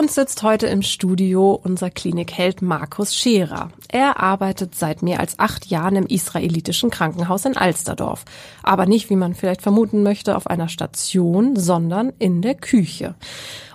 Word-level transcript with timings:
Uns 0.00 0.14
sitzt 0.14 0.42
heute 0.42 0.66
im 0.66 0.80
Studio 0.80 1.60
unser 1.62 1.90
Klinikheld 1.90 2.62
Markus 2.62 3.14
Scherer. 3.14 3.70
Er 3.88 4.18
arbeitet 4.18 4.74
seit 4.74 5.02
mehr 5.02 5.20
als 5.20 5.38
acht 5.38 5.66
Jahren 5.66 5.94
im 5.94 6.06
israelitischen 6.06 6.88
Krankenhaus 6.88 7.44
in 7.44 7.54
Alsterdorf. 7.54 8.24
Aber 8.62 8.86
nicht, 8.86 9.10
wie 9.10 9.16
man 9.16 9.34
vielleicht 9.34 9.60
vermuten 9.60 10.02
möchte, 10.02 10.38
auf 10.38 10.46
einer 10.46 10.70
Station, 10.70 11.54
sondern 11.54 12.14
in 12.18 12.40
der 12.40 12.54
Küche. 12.54 13.14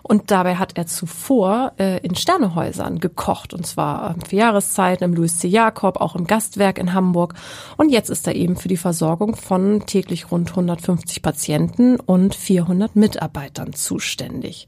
Und 0.07 0.29
dabei 0.29 0.57
hat 0.57 0.77
er 0.77 0.85
zuvor 0.85 1.73
äh, 1.79 1.97
in 2.05 2.13
Sternehäusern 2.13 2.99
gekocht. 2.99 3.55
Und 3.55 3.65
zwar 3.65 4.11
ähm, 4.11 4.21
für 4.21 4.35
Jahreszeiten 4.35 5.03
im 5.03 5.15
Louis 5.15 5.39
C. 5.39 5.47
Jakob, 5.47 5.99
auch 5.99 6.15
im 6.15 6.27
Gastwerk 6.27 6.77
in 6.77 6.93
Hamburg. 6.93 7.33
Und 7.75 7.89
jetzt 7.89 8.11
ist 8.11 8.27
er 8.27 8.35
eben 8.35 8.55
für 8.55 8.67
die 8.67 8.77
Versorgung 8.77 9.35
von 9.35 9.87
täglich 9.87 10.31
rund 10.31 10.51
150 10.51 11.23
Patienten 11.23 11.99
und 11.99 12.35
400 12.35 12.95
Mitarbeitern 12.95 13.73
zuständig. 13.73 14.67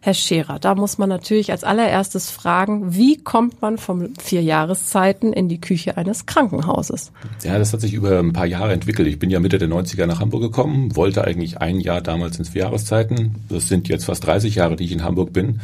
Herr 0.00 0.14
Scherer, 0.14 0.58
da 0.58 0.74
muss 0.74 0.96
man 0.96 1.10
natürlich 1.10 1.50
als 1.50 1.64
allererstes 1.64 2.30
fragen, 2.30 2.94
wie 2.94 3.18
kommt 3.18 3.60
man 3.60 3.76
von 3.76 4.14
vier 4.18 4.42
Jahreszeiten 4.42 5.34
in 5.34 5.50
die 5.50 5.60
Küche 5.60 5.98
eines 5.98 6.24
Krankenhauses? 6.24 7.12
Ja, 7.42 7.58
das 7.58 7.74
hat 7.74 7.82
sich 7.82 7.92
über 7.92 8.18
ein 8.20 8.32
paar 8.32 8.46
Jahre 8.46 8.72
entwickelt. 8.72 9.06
Ich 9.06 9.18
bin 9.18 9.28
ja 9.28 9.38
Mitte 9.38 9.58
der 9.58 9.68
90er 9.68 10.06
nach 10.06 10.20
Hamburg 10.20 10.40
gekommen, 10.40 10.96
wollte 10.96 11.24
eigentlich 11.24 11.58
ein 11.58 11.78
Jahr 11.78 12.00
damals 12.00 12.38
ins 12.38 12.48
vier 12.48 12.62
Jahreszeiten. 12.62 13.34
Das 13.50 13.68
sind 13.68 13.88
jetzt 13.88 14.06
fast 14.06 14.24
30 14.24 14.54
Jahre, 14.54 14.77
die 14.78 14.84
ich 14.84 14.92
in 14.92 15.04
Hamburg 15.04 15.32
bin. 15.32 15.60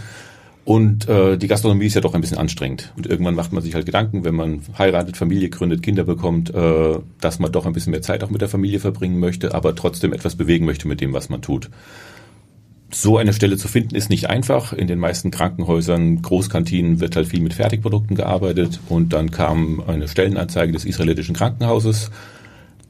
Und 0.64 1.08
äh, 1.08 1.36
die 1.36 1.46
Gastronomie 1.46 1.86
ist 1.86 1.94
ja 1.94 2.00
doch 2.00 2.14
ein 2.14 2.22
bisschen 2.22 2.38
anstrengend. 2.38 2.92
Und 2.96 3.06
irgendwann 3.06 3.34
macht 3.34 3.52
man 3.52 3.62
sich 3.62 3.74
halt 3.74 3.84
Gedanken, 3.84 4.24
wenn 4.24 4.34
man 4.34 4.62
heiratet, 4.78 5.16
Familie 5.16 5.50
gründet, 5.50 5.82
Kinder 5.82 6.04
bekommt, 6.04 6.54
äh, 6.54 6.98
dass 7.20 7.38
man 7.38 7.52
doch 7.52 7.66
ein 7.66 7.74
bisschen 7.74 7.90
mehr 7.90 8.00
Zeit 8.00 8.24
auch 8.24 8.30
mit 8.30 8.40
der 8.40 8.48
Familie 8.48 8.80
verbringen 8.80 9.20
möchte, 9.20 9.54
aber 9.54 9.74
trotzdem 9.74 10.14
etwas 10.14 10.36
bewegen 10.36 10.64
möchte 10.64 10.88
mit 10.88 11.02
dem, 11.02 11.12
was 11.12 11.28
man 11.28 11.42
tut. 11.42 11.68
So 12.90 13.18
eine 13.18 13.34
Stelle 13.34 13.58
zu 13.58 13.68
finden 13.68 13.94
ist 13.94 14.08
nicht 14.08 14.30
einfach. 14.30 14.72
In 14.72 14.86
den 14.86 15.00
meisten 15.00 15.30
Krankenhäusern, 15.30 16.22
Großkantinen 16.22 17.00
wird 17.00 17.16
halt 17.16 17.26
viel 17.26 17.40
mit 17.40 17.52
Fertigprodukten 17.52 18.16
gearbeitet. 18.16 18.80
Und 18.88 19.12
dann 19.12 19.30
kam 19.30 19.82
eine 19.86 20.08
Stellenanzeige 20.08 20.72
des 20.72 20.84
israelitischen 20.86 21.34
Krankenhauses 21.34 22.10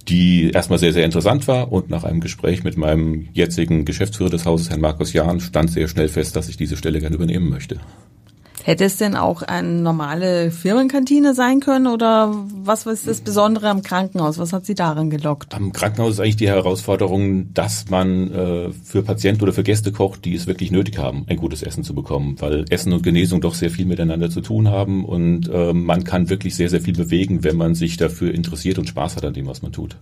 die 0.08 0.50
erstmal 0.50 0.78
sehr, 0.78 0.92
sehr 0.92 1.04
interessant 1.04 1.48
war 1.48 1.72
und 1.72 1.90
nach 1.90 2.04
einem 2.04 2.20
Gespräch 2.20 2.64
mit 2.64 2.76
meinem 2.76 3.28
jetzigen 3.32 3.84
Geschäftsführer 3.84 4.30
des 4.30 4.44
Hauses, 4.44 4.70
Herrn 4.70 4.80
Markus 4.80 5.12
Jahn, 5.12 5.40
stand 5.40 5.70
sehr 5.70 5.88
schnell 5.88 6.08
fest, 6.08 6.36
dass 6.36 6.48
ich 6.48 6.56
diese 6.56 6.76
Stelle 6.76 7.00
gerne 7.00 7.16
übernehmen 7.16 7.48
möchte. 7.48 7.80
Hätte 8.66 8.84
es 8.84 8.96
denn 8.96 9.14
auch 9.14 9.42
eine 9.42 9.68
normale 9.68 10.50
Firmenkantine 10.50 11.34
sein 11.34 11.60
können 11.60 11.86
oder 11.86 12.34
was 12.62 12.86
ist 12.86 13.06
das 13.06 13.20
Besondere 13.20 13.68
am 13.68 13.82
Krankenhaus? 13.82 14.38
Was 14.38 14.54
hat 14.54 14.64
Sie 14.64 14.74
daran 14.74 15.10
gelockt? 15.10 15.54
Am 15.54 15.74
Krankenhaus 15.74 16.14
ist 16.14 16.20
eigentlich 16.20 16.36
die 16.36 16.48
Herausforderung, 16.48 17.52
dass 17.52 17.90
man 17.90 18.32
äh, 18.32 18.70
für 18.72 19.02
Patienten 19.02 19.42
oder 19.42 19.52
für 19.52 19.64
Gäste 19.64 19.92
kocht, 19.92 20.24
die 20.24 20.34
es 20.34 20.46
wirklich 20.46 20.70
nötig 20.70 20.96
haben, 20.96 21.26
ein 21.28 21.36
gutes 21.36 21.62
Essen 21.62 21.84
zu 21.84 21.94
bekommen, 21.94 22.36
weil 22.40 22.64
Essen 22.70 22.94
und 22.94 23.02
Genesung 23.02 23.42
doch 23.42 23.54
sehr 23.54 23.68
viel 23.68 23.84
miteinander 23.84 24.30
zu 24.30 24.40
tun 24.40 24.70
haben 24.70 25.04
und 25.04 25.46
äh, 25.52 25.74
man 25.74 26.04
kann 26.04 26.30
wirklich 26.30 26.56
sehr, 26.56 26.70
sehr 26.70 26.80
viel 26.80 26.94
bewegen, 26.94 27.44
wenn 27.44 27.58
man 27.58 27.74
sich 27.74 27.98
dafür 27.98 28.32
interessiert 28.32 28.78
und 28.78 28.88
Spaß 28.88 29.16
hat 29.16 29.26
an 29.26 29.34
dem, 29.34 29.46
was 29.46 29.60
man 29.60 29.72
tut. 29.72 29.98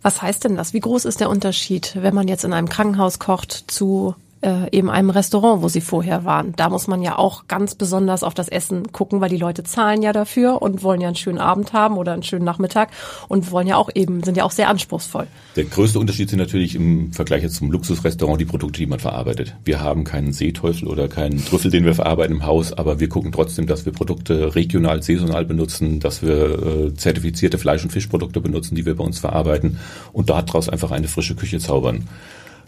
Was 0.00 0.22
heißt 0.22 0.44
denn 0.44 0.54
das? 0.54 0.74
Wie 0.74 0.80
groß 0.80 1.06
ist 1.06 1.18
der 1.18 1.28
Unterschied, 1.28 1.98
wenn 2.00 2.14
man 2.14 2.28
jetzt 2.28 2.44
in 2.44 2.52
einem 2.52 2.68
Krankenhaus 2.68 3.18
kocht 3.18 3.64
zu 3.66 4.14
äh, 4.42 4.70
eben 4.72 4.90
einem 4.90 5.10
Restaurant, 5.10 5.62
wo 5.62 5.68
sie 5.68 5.80
vorher 5.80 6.24
waren. 6.24 6.54
Da 6.56 6.70
muss 6.70 6.86
man 6.86 7.02
ja 7.02 7.18
auch 7.18 7.46
ganz 7.46 7.74
besonders 7.74 8.22
auf 8.22 8.34
das 8.34 8.48
Essen 8.48 8.90
gucken, 8.92 9.20
weil 9.20 9.28
die 9.28 9.36
Leute 9.36 9.64
zahlen 9.64 10.02
ja 10.02 10.12
dafür 10.12 10.62
und 10.62 10.82
wollen 10.82 11.00
ja 11.00 11.08
einen 11.08 11.16
schönen 11.16 11.38
Abend 11.38 11.72
haben 11.72 11.96
oder 11.98 12.12
einen 12.12 12.22
schönen 12.22 12.44
Nachmittag 12.44 12.90
und 13.28 13.50
wollen 13.50 13.66
ja 13.66 13.76
auch 13.76 13.90
eben, 13.94 14.22
sind 14.22 14.36
ja 14.36 14.44
auch 14.44 14.50
sehr 14.50 14.68
anspruchsvoll. 14.68 15.26
Der 15.56 15.64
größte 15.64 15.98
Unterschied 15.98 16.30
sind 16.30 16.38
natürlich 16.38 16.74
im 16.74 17.12
Vergleich 17.12 17.42
jetzt 17.42 17.56
zum 17.56 17.70
Luxusrestaurant 17.70 18.40
die 18.40 18.46
Produkte, 18.46 18.80
die 18.80 18.86
man 18.86 18.98
verarbeitet. 18.98 19.56
Wir 19.64 19.80
haben 19.80 20.04
keinen 20.04 20.32
Seeteufel 20.32 20.88
oder 20.88 21.08
keinen 21.08 21.44
Trüffel, 21.44 21.70
den 21.70 21.84
wir 21.84 21.94
verarbeiten 21.94 22.36
im 22.36 22.46
Haus, 22.46 22.72
aber 22.72 23.00
wir 23.00 23.08
gucken 23.08 23.32
trotzdem, 23.32 23.66
dass 23.66 23.84
wir 23.84 23.92
Produkte 23.92 24.54
regional, 24.54 25.02
saisonal 25.02 25.44
benutzen, 25.44 26.00
dass 26.00 26.22
wir 26.22 26.86
äh, 26.86 26.94
zertifizierte 26.94 27.58
Fleisch- 27.58 27.84
und 27.84 27.90
Fischprodukte 27.90 28.40
benutzen, 28.40 28.74
die 28.74 28.86
wir 28.86 28.96
bei 28.96 29.04
uns 29.04 29.18
verarbeiten 29.18 29.78
und 30.12 30.30
daraus 30.30 30.68
einfach 30.68 30.90
eine 30.90 31.08
frische 31.08 31.34
Küche 31.34 31.58
zaubern. 31.58 32.08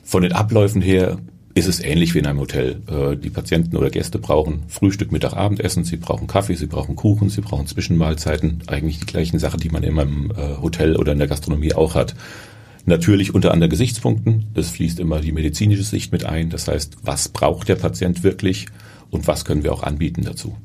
Von 0.05 0.23
den 0.23 0.33
Abläufen 0.33 0.83
her 0.83 1.19
ist 1.55 1.69
es 1.69 1.81
ähnlich 1.81 2.15
wie 2.15 2.19
in 2.19 2.27
einem 2.27 2.41
Hotel. 2.41 2.81
Äh, 2.89 3.17
die 3.17 3.31
Patienten 3.31 3.77
oder 3.77 3.91
Gäste 3.91 4.19
brauchen 4.19 4.63
Frühstück, 4.69 5.13
Mittag, 5.13 5.35
Abendessen, 5.35 5.85
sie 5.85 5.97
brauchen 5.97 6.27
Kaffee, 6.27 6.55
sie 6.55 6.67
brauchen 6.67 6.97
Kuchen, 6.97 7.29
sie 7.29 7.43
brauchen 7.43 7.67
Zwischenmahlzeiten. 7.67 8.63
Eigentlich 8.67 9.01
die 9.01 9.07
gleichen 9.07 9.39
Sachen, 9.39 9.61
die 9.61 9.69
man 9.69 9.83
in 9.83 9.99
einem 9.99 10.31
äh, 10.31 10.61
Hotel 10.61 10.97
oder 10.97 11.13
in 11.13 11.19
der 11.19 11.29
Gastronomie 11.29 11.75
auch 11.75 11.95
hat. 11.95 12.15
Natürlich 12.85 13.35
unter 13.35 13.53
anderen 13.53 13.71
Gesichtspunkten. 13.71 14.47
Es 14.55 14.71
fließt 14.71 14.99
immer 14.99 15.21
die 15.21 15.33
medizinische 15.33 15.85
Sicht 15.85 16.11
mit 16.11 16.25
ein. 16.25 16.51
Das 16.51 16.69
heißt, 16.69 16.97
was 17.03 17.29
braucht 17.29 17.69
der 17.69 17.77
Patient 17.77 18.25
wirklich 18.25 18.67
und 19.11 19.27
was 19.27 19.45
können 19.45 19.63
wir 19.63 19.73
auch 19.73 19.83
anbieten 19.83 20.23
dazu? 20.25 20.57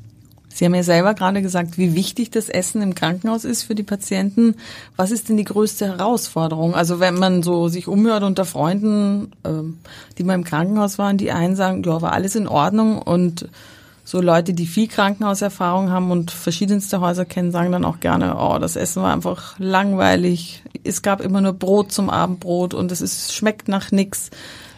Sie 0.58 0.64
haben 0.64 0.74
ja 0.74 0.82
selber 0.82 1.14
gerade 1.14 1.40
gesagt, 1.40 1.78
wie 1.78 1.94
wichtig 1.94 2.32
das 2.32 2.48
Essen 2.48 2.82
im 2.82 2.96
Krankenhaus 2.96 3.44
ist 3.44 3.62
für 3.62 3.76
die 3.76 3.84
Patienten. 3.84 4.56
Was 4.96 5.12
ist 5.12 5.28
denn 5.28 5.36
die 5.36 5.44
größte 5.44 5.86
Herausforderung? 5.86 6.74
Also 6.74 6.98
wenn 6.98 7.14
man 7.14 7.44
so 7.44 7.68
sich 7.68 7.86
umhört 7.86 8.24
unter 8.24 8.44
Freunden, 8.44 9.30
ähm, 9.44 9.78
die 10.18 10.24
mal 10.24 10.34
im 10.34 10.42
Krankenhaus 10.42 10.98
waren, 10.98 11.16
die 11.16 11.30
einen 11.30 11.54
sagen, 11.54 11.84
ja, 11.84 12.02
war 12.02 12.10
alles 12.10 12.34
in 12.34 12.48
Ordnung 12.48 13.00
und 13.00 13.48
so 14.02 14.20
Leute, 14.20 14.52
die 14.52 14.66
viel 14.66 14.88
Krankenhauserfahrung 14.88 15.92
haben 15.92 16.10
und 16.10 16.32
verschiedenste 16.32 17.00
Häuser 17.00 17.24
kennen, 17.24 17.52
sagen 17.52 17.70
dann 17.70 17.84
auch 17.84 18.00
gerne, 18.00 18.36
oh, 18.36 18.58
das 18.58 18.74
Essen 18.74 19.00
war 19.04 19.12
einfach 19.12 19.60
langweilig. 19.60 20.64
Es 20.82 21.02
gab 21.02 21.20
immer 21.20 21.40
nur 21.40 21.52
Brot 21.52 21.92
zum 21.92 22.10
Abendbrot 22.10 22.74
und 22.74 22.90
es 22.90 23.00
ist, 23.00 23.32
schmeckt 23.32 23.68
nach 23.68 23.92
nix. 23.92 24.30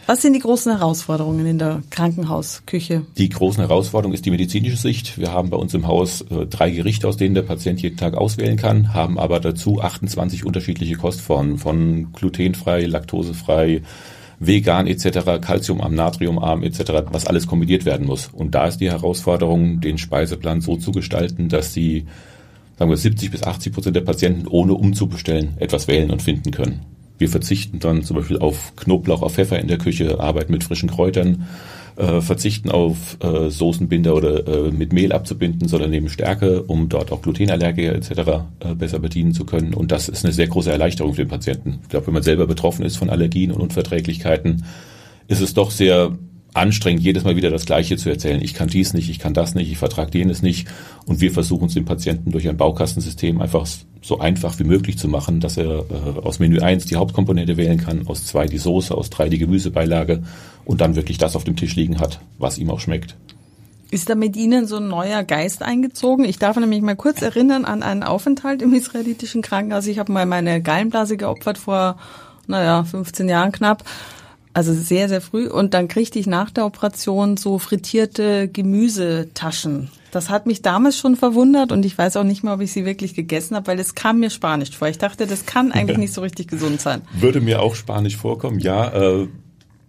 Was 0.07 0.21
sind 0.21 0.33
die 0.33 0.39
großen 0.39 0.75
Herausforderungen 0.75 1.45
in 1.45 1.57
der 1.57 1.83
Krankenhausküche? 1.89 3.03
Die 3.17 3.29
großen 3.29 3.61
Herausforderung 3.61 4.13
ist 4.13 4.25
die 4.25 4.31
medizinische 4.31 4.77
Sicht. 4.77 5.17
Wir 5.17 5.31
haben 5.31 5.49
bei 5.49 5.57
uns 5.57 5.73
im 5.73 5.87
Haus 5.87 6.21
äh, 6.21 6.47
drei 6.47 6.71
Gerichte, 6.71 7.07
aus 7.07 7.17
denen 7.17 7.35
der 7.35 7.43
Patient 7.43 7.81
jeden 7.81 7.97
Tag 7.97 8.15
auswählen 8.15 8.57
kann, 8.57 8.93
haben 8.93 9.19
aber 9.19 9.39
dazu 9.39 9.79
28 9.79 10.45
unterschiedliche 10.45 10.95
Kostformen 10.95 11.57
von 11.57 12.11
glutenfrei, 12.13 12.85
laktosefrei, 12.85 13.83
vegan 14.39 14.87
etc., 14.87 15.39
Calciumarm, 15.39 15.93
Natriumarm 15.93 16.63
etc., 16.63 16.91
was 17.11 17.27
alles 17.27 17.47
kombiniert 17.47 17.85
werden 17.85 18.07
muss. 18.07 18.27
Und 18.33 18.55
da 18.55 18.67
ist 18.67 18.79
die 18.79 18.91
Herausforderung, 18.91 19.81
den 19.81 19.97
Speiseplan 19.97 20.61
so 20.61 20.77
zu 20.77 20.91
gestalten, 20.91 21.47
dass 21.47 21.73
die 21.73 22.05
sagen 22.77 22.89
wir 22.89 22.97
70 22.97 23.29
bis 23.29 23.43
80 23.43 23.73
Prozent 23.73 23.95
der 23.95 24.01
Patienten 24.01 24.47
ohne 24.47 24.73
umzubestellen 24.73 25.53
etwas 25.57 25.87
wählen 25.87 26.09
und 26.09 26.23
finden 26.23 26.49
können. 26.49 26.81
Wir 27.21 27.29
verzichten 27.29 27.77
dann 27.77 28.03
zum 28.03 28.17
Beispiel 28.17 28.39
auf 28.39 28.75
Knoblauch, 28.75 29.21
auf 29.21 29.35
Pfeffer 29.35 29.59
in 29.59 29.67
der 29.67 29.77
Küche, 29.77 30.19
arbeiten 30.19 30.51
mit 30.51 30.63
frischen 30.63 30.89
Kräutern, 30.89 31.47
äh, 31.95 32.19
verzichten 32.19 32.71
auf 32.71 33.17
äh, 33.21 33.51
Soßenbinder 33.51 34.15
oder 34.15 34.47
äh, 34.47 34.71
mit 34.71 34.91
Mehl 34.91 35.11
abzubinden, 35.13 35.67
sondern 35.67 35.91
nehmen 35.91 36.09
Stärke, 36.09 36.63
um 36.63 36.89
dort 36.89 37.11
auch 37.11 37.21
Glutenallergiker 37.21 37.93
etc. 37.93 38.09
Äh, 38.59 38.73
besser 38.73 38.97
bedienen 38.97 39.33
zu 39.33 39.45
können. 39.45 39.75
Und 39.75 39.91
das 39.91 40.09
ist 40.09 40.25
eine 40.25 40.33
sehr 40.33 40.47
große 40.47 40.71
Erleichterung 40.71 41.13
für 41.13 41.23
den 41.23 41.29
Patienten. 41.29 41.77
Ich 41.83 41.89
glaube, 41.89 42.07
wenn 42.07 42.15
man 42.15 42.23
selber 42.23 42.47
betroffen 42.47 42.83
ist 42.83 42.97
von 42.97 43.11
Allergien 43.11 43.51
und 43.51 43.61
Unverträglichkeiten, 43.61 44.65
ist 45.27 45.41
es 45.41 45.53
doch 45.53 45.69
sehr 45.69 46.17
anstrengend, 46.53 47.01
jedes 47.01 47.23
Mal 47.23 47.35
wieder 47.35 47.49
das 47.49 47.65
Gleiche 47.65 47.97
zu 47.97 48.09
erzählen. 48.09 48.41
Ich 48.41 48.53
kann 48.53 48.67
dies 48.67 48.93
nicht, 48.93 49.09
ich 49.09 49.19
kann 49.19 49.33
das 49.33 49.55
nicht, 49.55 49.71
ich 49.71 49.77
vertrage 49.77 50.17
jenes 50.17 50.41
nicht. 50.41 50.67
Und 51.05 51.21
wir 51.21 51.31
versuchen 51.31 51.67
es 51.67 51.73
dem 51.73 51.85
Patienten 51.85 52.31
durch 52.31 52.47
ein 52.47 52.57
Baukastensystem 52.57 53.41
einfach 53.41 53.65
so 54.01 54.19
einfach 54.19 54.57
wie 54.59 54.63
möglich 54.63 54.97
zu 54.97 55.07
machen, 55.07 55.39
dass 55.39 55.57
er 55.57 55.85
äh, 55.89 56.19
aus 56.23 56.39
Menü 56.39 56.59
1 56.59 56.85
die 56.85 56.95
Hauptkomponente 56.95 57.55
wählen 57.55 57.77
kann, 57.77 58.07
aus 58.07 58.25
2 58.25 58.47
die 58.47 58.57
Soße, 58.57 58.95
aus 58.95 59.09
3 59.11 59.29
die 59.29 59.37
Gemüsebeilage 59.37 60.23
und 60.65 60.81
dann 60.81 60.95
wirklich 60.95 61.17
das 61.17 61.35
auf 61.35 61.43
dem 61.43 61.55
Tisch 61.55 61.75
liegen 61.75 61.99
hat, 61.99 62.19
was 62.39 62.57
ihm 62.57 62.71
auch 62.71 62.79
schmeckt. 62.79 63.15
Ist 63.91 64.09
da 64.09 64.15
mit 64.15 64.37
Ihnen 64.37 64.67
so 64.67 64.77
ein 64.77 64.87
neuer 64.87 65.23
Geist 65.23 65.61
eingezogen? 65.61 66.23
Ich 66.23 66.39
darf 66.39 66.55
nämlich 66.55 66.81
mal 66.81 66.95
kurz 66.95 67.21
erinnern 67.21 67.65
an 67.65 67.83
einen 67.83 68.03
Aufenthalt 68.03 68.61
im 68.61 68.73
israelitischen 68.73 69.41
Krankenhaus. 69.41 69.85
Ich 69.85 69.99
habe 69.99 70.11
mal 70.13 70.25
meine 70.25 70.61
Gallenblase 70.61 71.17
geopfert 71.17 71.57
vor, 71.57 71.97
naja, 72.47 72.85
15 72.85 73.27
Jahren 73.27 73.51
knapp. 73.51 73.83
Also 74.53 74.73
sehr, 74.73 75.07
sehr 75.07 75.21
früh. 75.21 75.47
Und 75.47 75.73
dann 75.73 75.87
kriegte 75.87 76.19
ich 76.19 76.27
nach 76.27 76.49
der 76.49 76.65
Operation 76.65 77.37
so 77.37 77.57
frittierte 77.57 78.47
Gemüsetaschen. 78.47 79.89
Das 80.11 80.29
hat 80.29 80.45
mich 80.45 80.61
damals 80.61 80.97
schon 80.97 81.15
verwundert 81.15 81.71
und 81.71 81.85
ich 81.85 81.97
weiß 81.97 82.17
auch 82.17 82.25
nicht 82.25 82.43
mehr, 82.43 82.53
ob 82.53 82.61
ich 82.61 82.73
sie 82.73 82.83
wirklich 82.83 83.13
gegessen 83.13 83.55
habe, 83.55 83.67
weil 83.67 83.79
es 83.79 83.95
kam 83.95 84.19
mir 84.19 84.29
spanisch 84.29 84.75
vor. 84.75 84.89
Ich 84.89 84.97
dachte, 84.97 85.25
das 85.25 85.45
kann 85.45 85.71
eigentlich 85.71 85.97
nicht 85.97 86.13
so 86.13 86.21
richtig 86.21 86.49
gesund 86.49 86.81
sein. 86.81 87.01
Würde 87.13 87.39
mir 87.39 87.61
auch 87.61 87.75
spanisch 87.75 88.17
vorkommen, 88.17 88.59
ja. 88.59 88.89
Äh, 88.89 89.27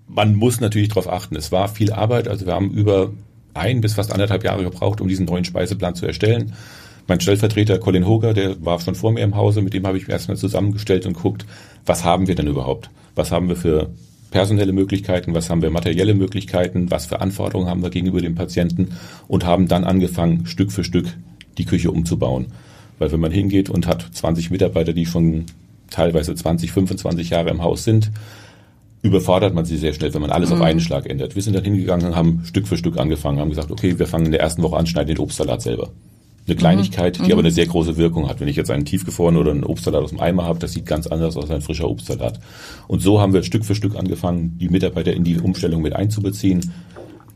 man 0.06 0.34
muss 0.34 0.60
natürlich 0.60 0.88
darauf 0.88 1.08
achten. 1.08 1.34
Es 1.34 1.50
war 1.50 1.68
viel 1.68 1.92
Arbeit. 1.92 2.28
Also 2.28 2.46
wir 2.46 2.52
haben 2.52 2.70
über 2.70 3.12
ein 3.54 3.80
bis 3.80 3.94
fast 3.94 4.12
anderthalb 4.12 4.44
Jahre 4.44 4.62
gebraucht, 4.62 5.00
um 5.00 5.08
diesen 5.08 5.26
neuen 5.26 5.44
Speiseplan 5.44 5.94
zu 5.94 6.06
erstellen. 6.06 6.52
Mein 7.08 7.20
Stellvertreter 7.20 7.78
Colin 7.78 8.06
Hoger, 8.06 8.32
der 8.32 8.64
war 8.64 8.78
schon 8.78 8.94
vor 8.94 9.10
mir 9.10 9.24
im 9.24 9.34
Hause, 9.34 9.60
mit 9.60 9.74
dem 9.74 9.86
habe 9.86 9.98
ich 9.98 10.08
erstmal 10.08 10.36
zusammengestellt 10.36 11.04
und 11.06 11.14
guckt, 11.14 11.46
was 11.84 12.04
haben 12.04 12.28
wir 12.28 12.36
denn 12.36 12.46
überhaupt? 12.46 12.90
Was 13.16 13.32
haben 13.32 13.48
wir 13.48 13.56
für 13.56 13.90
personelle 14.32 14.72
Möglichkeiten, 14.72 15.34
was 15.34 15.48
haben 15.48 15.62
wir 15.62 15.70
materielle 15.70 16.14
Möglichkeiten, 16.14 16.90
was 16.90 17.06
für 17.06 17.20
Anforderungen 17.20 17.68
haben 17.68 17.82
wir 17.82 17.90
gegenüber 17.90 18.20
dem 18.20 18.34
Patienten 18.34 18.96
und 19.28 19.46
haben 19.46 19.68
dann 19.68 19.84
angefangen, 19.84 20.46
Stück 20.46 20.72
für 20.72 20.82
Stück 20.82 21.06
die 21.58 21.64
Küche 21.64 21.92
umzubauen. 21.92 22.46
Weil 22.98 23.12
wenn 23.12 23.20
man 23.20 23.30
hingeht 23.30 23.70
und 23.70 23.86
hat 23.86 24.04
20 24.12 24.50
Mitarbeiter, 24.50 24.92
die 24.92 25.06
schon 25.06 25.44
teilweise 25.90 26.34
20, 26.34 26.72
25 26.72 27.30
Jahre 27.30 27.50
im 27.50 27.62
Haus 27.62 27.84
sind, 27.84 28.10
überfordert 29.02 29.54
man 29.54 29.64
sie 29.64 29.76
sehr 29.76 29.92
schnell, 29.92 30.12
wenn 30.14 30.22
man 30.22 30.30
alles 30.30 30.50
mhm. 30.50 30.56
auf 30.56 30.62
einen 30.62 30.80
Schlag 30.80 31.06
ändert. 31.06 31.34
Wir 31.34 31.42
sind 31.42 31.54
dann 31.54 31.64
hingegangen 31.64 32.06
und 32.06 32.16
haben 32.16 32.42
Stück 32.44 32.66
für 32.66 32.76
Stück 32.76 32.98
angefangen, 32.98 33.38
haben 33.38 33.50
gesagt, 33.50 33.70
okay, 33.70 33.98
wir 33.98 34.06
fangen 34.06 34.26
in 34.26 34.32
der 34.32 34.40
ersten 34.40 34.62
Woche 34.62 34.76
an, 34.76 34.86
schneiden 34.86 35.14
den 35.14 35.18
Obstsalat 35.18 35.62
selber 35.62 35.90
eine 36.46 36.56
Kleinigkeit, 36.56 37.18
mhm. 37.18 37.24
die 37.24 37.32
aber 37.32 37.40
eine 37.40 37.50
sehr 37.50 37.66
große 37.66 37.96
Wirkung 37.96 38.28
hat. 38.28 38.40
Wenn 38.40 38.48
ich 38.48 38.56
jetzt 38.56 38.70
einen 38.70 38.84
tiefgefrorenen 38.84 39.40
oder 39.40 39.50
einen 39.52 39.64
Obstsalat 39.64 40.02
aus 40.02 40.10
dem 40.10 40.20
Eimer 40.20 40.44
habe, 40.44 40.58
das 40.58 40.72
sieht 40.72 40.86
ganz 40.86 41.06
anders 41.06 41.36
aus 41.36 41.44
als 41.44 41.52
ein 41.52 41.60
frischer 41.62 41.88
Obstsalat. 41.88 42.40
Und 42.88 43.00
so 43.00 43.20
haben 43.20 43.32
wir 43.32 43.42
Stück 43.42 43.64
für 43.64 43.74
Stück 43.74 43.96
angefangen, 43.96 44.58
die 44.58 44.68
Mitarbeiter 44.68 45.12
in 45.12 45.24
die 45.24 45.38
Umstellung 45.38 45.82
mit 45.82 45.94
einzubeziehen, 45.94 46.72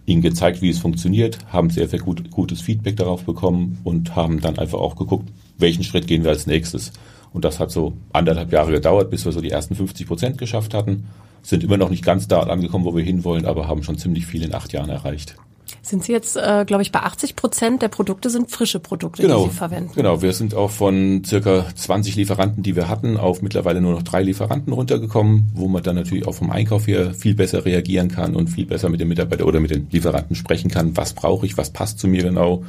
ihnen 0.06 0.23
gezeigt, 0.23 0.62
wie 0.62 0.70
es 0.70 0.79
funktioniert, 0.79 1.38
haben 1.49 1.70
sehr, 1.70 1.88
sehr 1.88 1.99
gut, 1.99 2.31
gutes 2.31 2.61
Feedback 2.61 2.97
darauf 2.97 3.25
bekommen 3.25 3.79
und 3.85 4.14
haben 4.14 4.41
dann 4.41 4.58
einfach 4.58 4.79
auch 4.79 4.97
geguckt, 4.97 5.29
welchen 5.59 5.85
Schritt 5.85 6.06
gehen 6.06 6.23
wir 6.23 6.31
als 6.31 6.47
nächstes. 6.47 6.93
Und 7.32 7.44
das 7.44 7.59
hat 7.59 7.70
so 7.70 7.94
anderthalb 8.12 8.52
Jahre 8.52 8.73
gedauert, 8.73 9.11
bis 9.11 9.25
wir 9.25 9.32
so 9.32 9.41
die 9.41 9.50
ersten 9.50 9.75
50 9.75 10.06
Prozent 10.06 10.38
geschafft 10.38 10.75
hatten. 10.75 11.06
Sind 11.43 11.62
immer 11.64 11.76
noch 11.76 11.91
nicht 11.91 12.05
ganz 12.05 12.29
da 12.29 12.41
angekommen, 12.41 12.85
wo 12.85 12.97
wir 12.97 13.05
hinwollen, 13.05 13.47
aber 13.47 13.69
haben 13.69 13.82
schon 13.82 13.99
ziemlich 13.99 14.26
viel 14.26 14.43
in 14.43 14.55
acht 14.55 14.73
Jahren 14.73 14.91
erreicht. 14.91 15.37
Sind 15.82 16.04
Sie 16.04 16.12
jetzt, 16.12 16.36
äh, 16.36 16.64
glaube 16.66 16.82
ich, 16.82 16.92
bei 16.92 17.00
80 17.00 17.36
Prozent 17.36 17.82
der 17.82 17.88
Produkte 17.88 18.30
sind 18.30 18.50
frische 18.50 18.80
Produkte, 18.80 19.22
genau, 19.22 19.44
die 19.44 19.50
Sie 19.50 19.56
verwenden? 19.56 19.92
Genau, 19.94 20.22
wir 20.22 20.32
sind 20.32 20.54
auch 20.54 20.70
von 20.70 21.22
circa 21.24 21.66
20 21.74 22.16
Lieferanten, 22.16 22.62
die 22.62 22.76
wir 22.76 22.88
hatten, 22.88 23.16
auf 23.16 23.42
mittlerweile 23.42 23.80
nur 23.80 23.92
noch 23.92 24.02
drei 24.02 24.22
Lieferanten 24.22 24.72
runtergekommen, 24.72 25.50
wo 25.54 25.68
man 25.68 25.82
dann 25.82 25.96
natürlich 25.96 26.26
auch 26.26 26.34
vom 26.34 26.50
Einkauf 26.50 26.86
her 26.86 27.14
viel 27.14 27.34
besser 27.34 27.64
reagieren 27.64 28.08
kann 28.08 28.36
und 28.36 28.48
viel 28.48 28.66
besser 28.66 28.88
mit 28.88 29.00
den 29.00 29.08
Mitarbeitern 29.08 29.46
oder 29.46 29.60
mit 29.60 29.70
den 29.70 29.88
Lieferanten 29.90 30.36
sprechen 30.36 30.70
kann. 30.70 30.96
Was 30.96 31.12
brauche 31.12 31.46
ich, 31.46 31.56
was 31.56 31.70
passt 31.70 31.98
zu 31.98 32.08
mir 32.08 32.22
genau? 32.22 32.64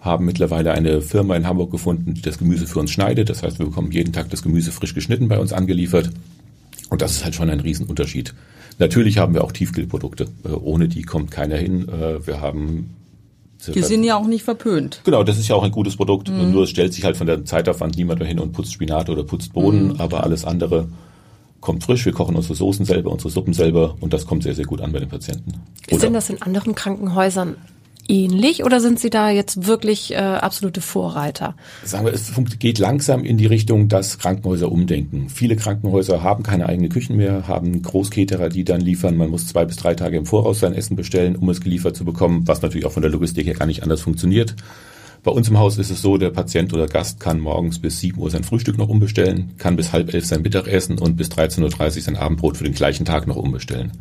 Haben 0.00 0.24
mittlerweile 0.24 0.72
eine 0.72 1.00
Firma 1.00 1.36
in 1.36 1.46
Hamburg 1.46 1.70
gefunden, 1.70 2.14
die 2.14 2.22
das 2.22 2.38
Gemüse 2.38 2.66
für 2.66 2.80
uns 2.80 2.90
schneidet. 2.90 3.30
Das 3.30 3.42
heißt, 3.42 3.58
wir 3.58 3.66
bekommen 3.66 3.92
jeden 3.92 4.12
Tag 4.12 4.30
das 4.30 4.42
Gemüse 4.42 4.72
frisch 4.72 4.94
geschnitten 4.94 5.28
bei 5.28 5.38
uns 5.38 5.52
angeliefert. 5.52 6.10
Und 6.90 7.00
das 7.02 7.12
ist 7.12 7.24
halt 7.24 7.34
schon 7.34 7.48
ein 7.48 7.60
Riesenunterschied. 7.60 8.34
Natürlich 8.78 9.18
haben 9.18 9.34
wir 9.34 9.44
auch 9.44 9.52
Tiefkühlprodukte. 9.52 10.28
Äh, 10.44 10.48
ohne 10.48 10.88
die 10.88 11.02
kommt 11.02 11.30
keiner 11.30 11.56
hin. 11.56 11.88
Äh, 11.88 12.26
wir 12.26 12.40
haben 12.40 12.96
die 13.68 13.82
sind 13.82 14.02
ja 14.02 14.16
auch 14.16 14.26
nicht 14.26 14.42
verpönt. 14.42 15.02
Genau, 15.04 15.22
das 15.22 15.38
ist 15.38 15.48
ja 15.48 15.54
auch 15.54 15.62
ein 15.62 15.70
gutes 15.70 15.96
Produkt. 15.96 16.28
Mhm. 16.28 16.50
Nur 16.50 16.64
es 16.64 16.70
stellt 16.70 16.92
sich 16.92 17.04
halt 17.04 17.16
von 17.16 17.26
der 17.26 17.44
Zeitaufwand 17.44 17.96
niemand 17.96 18.18
mehr 18.18 18.28
hin 18.28 18.40
und 18.40 18.52
putzt 18.52 18.72
Spinat 18.72 19.08
oder 19.08 19.22
putzt 19.22 19.52
Boden, 19.52 19.88
mhm. 19.88 20.00
aber 20.00 20.24
alles 20.24 20.44
andere 20.44 20.88
kommt 21.60 21.84
frisch. 21.84 22.04
Wir 22.04 22.12
kochen 22.12 22.34
unsere 22.34 22.54
Soßen 22.54 22.84
selber, 22.84 23.10
unsere 23.12 23.30
Suppen 23.30 23.54
selber 23.54 23.96
und 24.00 24.12
das 24.12 24.26
kommt 24.26 24.42
sehr, 24.42 24.54
sehr 24.54 24.64
gut 24.64 24.80
an 24.80 24.92
bei 24.92 24.98
den 24.98 25.08
Patienten. 25.08 25.52
Oder 25.90 26.00
Sind 26.00 26.14
das 26.14 26.28
in 26.28 26.42
anderen 26.42 26.74
Krankenhäusern 26.74 27.56
ähnlich 28.08 28.64
oder 28.64 28.80
sind 28.80 29.00
Sie 29.00 29.10
da 29.10 29.30
jetzt 29.30 29.66
wirklich 29.66 30.12
äh, 30.12 30.16
absolute 30.16 30.80
Vorreiter? 30.80 31.54
Sagen 31.84 32.06
wir, 32.06 32.12
es 32.12 32.32
geht 32.58 32.78
langsam 32.78 33.24
in 33.24 33.38
die 33.38 33.46
Richtung, 33.46 33.88
dass 33.88 34.18
Krankenhäuser 34.18 34.70
umdenken. 34.70 35.28
Viele 35.28 35.56
Krankenhäuser 35.56 36.22
haben 36.22 36.42
keine 36.42 36.66
eigenen 36.66 36.90
Küchen 36.90 37.16
mehr, 37.16 37.48
haben 37.48 37.82
Großketerer, 37.82 38.48
die 38.48 38.64
dann 38.64 38.80
liefern. 38.80 39.16
Man 39.16 39.30
muss 39.30 39.46
zwei 39.46 39.64
bis 39.64 39.76
drei 39.76 39.94
Tage 39.94 40.16
im 40.16 40.26
Voraus 40.26 40.60
sein 40.60 40.74
Essen 40.74 40.96
bestellen, 40.96 41.36
um 41.36 41.48
es 41.48 41.60
geliefert 41.60 41.96
zu 41.96 42.04
bekommen, 42.04 42.46
was 42.46 42.62
natürlich 42.62 42.86
auch 42.86 42.92
von 42.92 43.02
der 43.02 43.10
Logistik 43.10 43.46
her 43.46 43.54
gar 43.54 43.66
nicht 43.66 43.82
anders 43.82 44.02
funktioniert. 44.02 44.54
Bei 45.22 45.30
uns 45.30 45.48
im 45.48 45.58
Haus 45.58 45.78
ist 45.78 45.90
es 45.90 46.02
so, 46.02 46.18
der 46.18 46.30
Patient 46.30 46.72
oder 46.74 46.86
Gast 46.86 47.20
kann 47.20 47.38
morgens 47.38 47.78
bis 47.78 48.00
7 48.00 48.20
Uhr 48.20 48.30
sein 48.30 48.42
Frühstück 48.42 48.76
noch 48.76 48.88
umbestellen, 48.88 49.52
kann 49.56 49.76
bis 49.76 49.92
halb 49.92 50.12
elf 50.12 50.26
sein 50.26 50.42
Mittagessen 50.42 50.98
und 50.98 51.16
bis 51.16 51.28
13.30 51.28 51.62
Uhr 51.96 52.02
sein 52.02 52.16
Abendbrot 52.16 52.56
für 52.56 52.64
den 52.64 52.74
gleichen 52.74 53.04
Tag 53.04 53.28
noch 53.28 53.36
umbestellen 53.36 53.92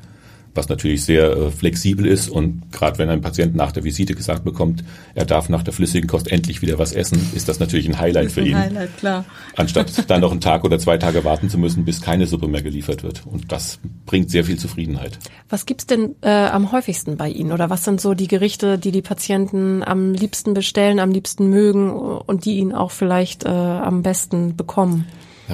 was 0.54 0.70
natürlich 0.70 1.04
sehr 1.06 1.32
äh, 1.32 1.52
flexibel 1.52 2.06
ist. 2.06 2.30
Und 2.30 2.72
gerade 2.72 2.98
wenn 2.98 3.10
ein 3.10 3.22
Patient 3.22 3.56
nach 3.56 3.72
der 3.72 3.84
Visite 3.84 4.16
gesagt 4.16 4.44
bekommt, 4.44 4.84
er 5.16 5.26
darf 5.26 5.50
nach 5.50 5.64
der 5.64 5.74
flüssigen 5.74 6.10
Kost 6.10 6.32
endlich 6.32 6.62
wieder 6.62 6.78
was 6.78 6.94
essen, 6.94 7.32
ist 7.34 7.48
das 7.48 7.60
natürlich 7.60 7.88
ein 7.88 8.00
Highlight 8.00 8.32
für 8.32 8.42
ein 8.42 8.48
ihn. 8.48 8.58
Highlight, 8.58 8.98
klar. 8.98 9.26
Anstatt 9.56 10.10
dann 10.10 10.22
noch 10.22 10.32
einen 10.32 10.42
Tag 10.42 10.64
oder 10.64 10.80
zwei 10.80 10.98
Tage 10.98 11.24
warten 11.24 11.50
zu 11.50 11.58
müssen, 11.58 11.86
bis 11.86 12.02
keine 12.02 12.28
Suppe 12.28 12.48
mehr 12.48 12.62
geliefert 12.62 13.04
wird. 13.04 13.26
Und 13.26 13.52
das 13.52 13.80
bringt 14.06 14.30
sehr 14.30 14.44
viel 14.44 14.58
Zufriedenheit. 14.58 15.20
Was 15.50 15.66
gibt's 15.66 15.86
denn 15.86 16.16
äh, 16.22 16.30
am 16.30 16.72
häufigsten 16.72 17.18
bei 17.18 17.30
Ihnen? 17.30 17.52
Oder 17.52 17.70
was 17.70 17.84
sind 17.84 18.02
so 18.02 18.14
die 18.14 18.28
Gerichte, 18.28 18.78
die 18.78 18.92
die 18.92 19.02
Patienten 19.02 19.84
am 19.84 20.14
liebsten 20.14 20.54
bestellen, 20.54 21.00
am 21.00 21.12
liebsten 21.12 21.50
mögen 21.50 21.92
und 21.92 22.46
die 22.46 22.58
Ihnen 22.58 22.74
auch 22.74 22.92
vielleicht 22.92 23.46
äh, 23.46 23.50
am 23.50 24.04
besten 24.04 24.56
bekommen? 24.56 25.08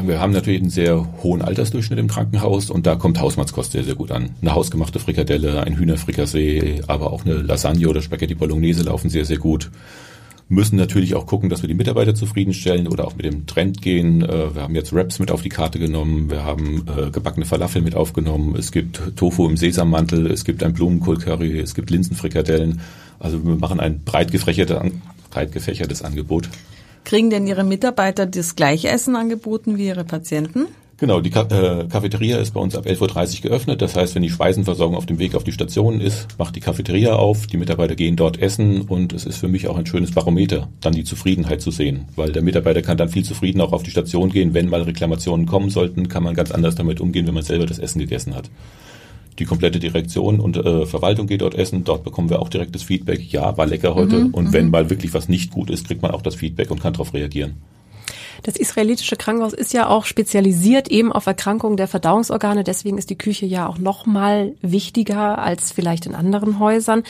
Wir 0.05 0.19
haben 0.19 0.33
natürlich 0.33 0.61
einen 0.61 0.69
sehr 0.69 1.07
hohen 1.23 1.41
Altersdurchschnitt 1.41 1.97
im 1.99 2.07
Krankenhaus 2.07 2.69
und 2.69 2.85
da 2.85 2.95
kommt 2.95 3.19
Hausmannskost 3.19 3.71
sehr, 3.71 3.83
sehr 3.83 3.95
gut 3.95 4.11
an. 4.11 4.31
Eine 4.41 4.53
hausgemachte 4.53 4.99
Frikadelle, 4.99 5.63
ein 5.63 5.77
Hühnerfrikassee, 5.77 6.81
aber 6.87 7.11
auch 7.11 7.25
eine 7.25 7.35
Lasagne 7.35 7.87
oder 7.87 8.01
Spaghetti 8.01 8.35
Bolognese 8.35 8.83
laufen 8.83 9.09
sehr, 9.09 9.25
sehr 9.25 9.37
gut. 9.37 9.71
Müssen 10.49 10.77
natürlich 10.77 11.15
auch 11.15 11.25
gucken, 11.25 11.49
dass 11.49 11.61
wir 11.61 11.67
die 11.67 11.73
Mitarbeiter 11.73 12.15
zufriedenstellen 12.15 12.87
oder 12.87 13.05
auch 13.05 13.15
mit 13.15 13.25
dem 13.25 13.47
Trend 13.47 13.81
gehen. 13.81 14.23
Äh, 14.23 14.55
wir 14.55 14.61
haben 14.61 14.75
jetzt 14.75 14.93
Wraps 14.93 15.19
mit 15.19 15.29
auf 15.29 15.41
die 15.41 15.49
Karte 15.49 15.77
genommen, 15.77 16.29
wir 16.29 16.45
haben 16.45 16.85
äh, 16.87 17.09
gebackene 17.09 17.45
Falafel 17.45 17.81
mit 17.81 17.95
aufgenommen, 17.95 18.55
es 18.57 18.71
gibt 18.71 19.17
Tofu 19.17 19.47
im 19.49 19.57
Sesammantel, 19.57 20.27
es 20.27 20.45
gibt 20.45 20.63
ein 20.63 20.73
Blumenkohlcurry, 20.73 21.59
es 21.59 21.75
gibt 21.75 21.89
Linsenfrikadellen. 21.89 22.79
Also 23.19 23.43
wir 23.45 23.55
machen 23.55 23.79
ein 23.79 24.03
breit 24.05 24.31
gefächertes, 24.31 24.77
breit 25.31 25.51
gefächertes 25.51 26.01
Angebot. 26.01 26.49
Kriegen 27.07 27.29
denn 27.29 27.47
Ihre 27.47 27.63
Mitarbeiter 27.63 28.25
das 28.25 28.57
gleiche 28.57 28.89
Essen 28.89 29.15
angeboten 29.15 29.77
wie 29.77 29.87
Ihre 29.87 30.03
Patienten? 30.03 30.67
Genau, 30.97 31.21
die 31.21 31.29
äh, 31.29 31.87
Cafeteria 31.87 32.37
ist 32.37 32.53
bei 32.53 32.59
uns 32.59 32.75
ab 32.75 32.85
11.30 32.85 33.35
Uhr 33.35 33.49
geöffnet. 33.49 33.81
Das 33.81 33.95
heißt, 33.95 34.13
wenn 34.13 34.23
die 34.23 34.29
Speisenversorgung 34.29 34.97
auf 34.97 35.05
dem 35.05 35.17
Weg 35.17 35.33
auf 35.33 35.45
die 35.45 35.53
Station 35.53 36.01
ist, 36.01 36.27
macht 36.37 36.57
die 36.57 36.59
Cafeteria 36.59 37.13
auf, 37.13 37.47
die 37.47 37.55
Mitarbeiter 37.55 37.95
gehen 37.95 38.17
dort 38.17 38.41
essen 38.41 38.81
und 38.81 39.13
es 39.13 39.25
ist 39.25 39.37
für 39.37 39.47
mich 39.47 39.69
auch 39.69 39.77
ein 39.77 39.85
schönes 39.85 40.11
Barometer, 40.11 40.67
dann 40.81 40.91
die 40.91 41.05
Zufriedenheit 41.05 41.61
zu 41.61 41.71
sehen. 41.71 42.09
Weil 42.17 42.33
der 42.33 42.41
Mitarbeiter 42.41 42.81
kann 42.81 42.97
dann 42.97 43.07
viel 43.07 43.23
zufrieden 43.23 43.61
auch 43.61 43.71
auf 43.71 43.83
die 43.83 43.91
Station 43.91 44.29
gehen. 44.29 44.53
Wenn 44.53 44.67
mal 44.67 44.81
Reklamationen 44.81 45.45
kommen 45.45 45.69
sollten, 45.69 46.09
kann 46.09 46.23
man 46.23 46.33
ganz 46.33 46.51
anders 46.51 46.75
damit 46.75 46.99
umgehen, 46.99 47.25
wenn 47.25 47.35
man 47.35 47.43
selber 47.43 47.67
das 47.67 47.79
Essen 47.79 47.99
gegessen 47.99 48.35
hat 48.35 48.49
die 49.39 49.45
komplette 49.45 49.79
Direktion 49.79 50.39
und 50.39 50.57
äh, 50.57 50.85
Verwaltung 50.85 51.27
geht 51.27 51.41
dort 51.41 51.55
essen. 51.55 51.83
Dort 51.83 52.03
bekommen 52.03 52.29
wir 52.29 52.41
auch 52.41 52.49
direktes 52.49 52.83
Feedback. 52.83 53.31
Ja, 53.31 53.57
war 53.57 53.65
lecker 53.65 53.95
heute. 53.95 54.25
Mhm, 54.25 54.33
und 54.33 54.53
wenn 54.53 54.65
mhm. 54.65 54.71
mal 54.71 54.89
wirklich 54.89 55.13
was 55.13 55.29
nicht 55.29 55.51
gut 55.51 55.69
ist, 55.69 55.87
kriegt 55.87 56.01
man 56.01 56.11
auch 56.11 56.21
das 56.21 56.35
Feedback 56.35 56.71
und 56.71 56.81
kann 56.81 56.93
darauf 56.93 57.13
reagieren. 57.13 57.55
Das 58.43 58.55
israelitische 58.55 59.15
Krankenhaus 59.15 59.53
ist 59.53 59.73
ja 59.73 59.87
auch 59.87 60.05
spezialisiert 60.05 60.87
eben 60.89 61.11
auf 61.11 61.25
Erkrankungen 61.25 61.77
der 61.77 61.87
Verdauungsorgane. 61.87 62.63
Deswegen 62.63 62.97
ist 62.97 63.09
die 63.09 63.17
Küche 63.17 63.45
ja 63.45 63.67
auch 63.67 63.77
noch 63.77 64.05
mal 64.05 64.55
wichtiger 64.61 65.39
als 65.39 65.71
vielleicht 65.71 66.05
in 66.05 66.15
anderen 66.15 66.59
Häusern. 66.59 67.03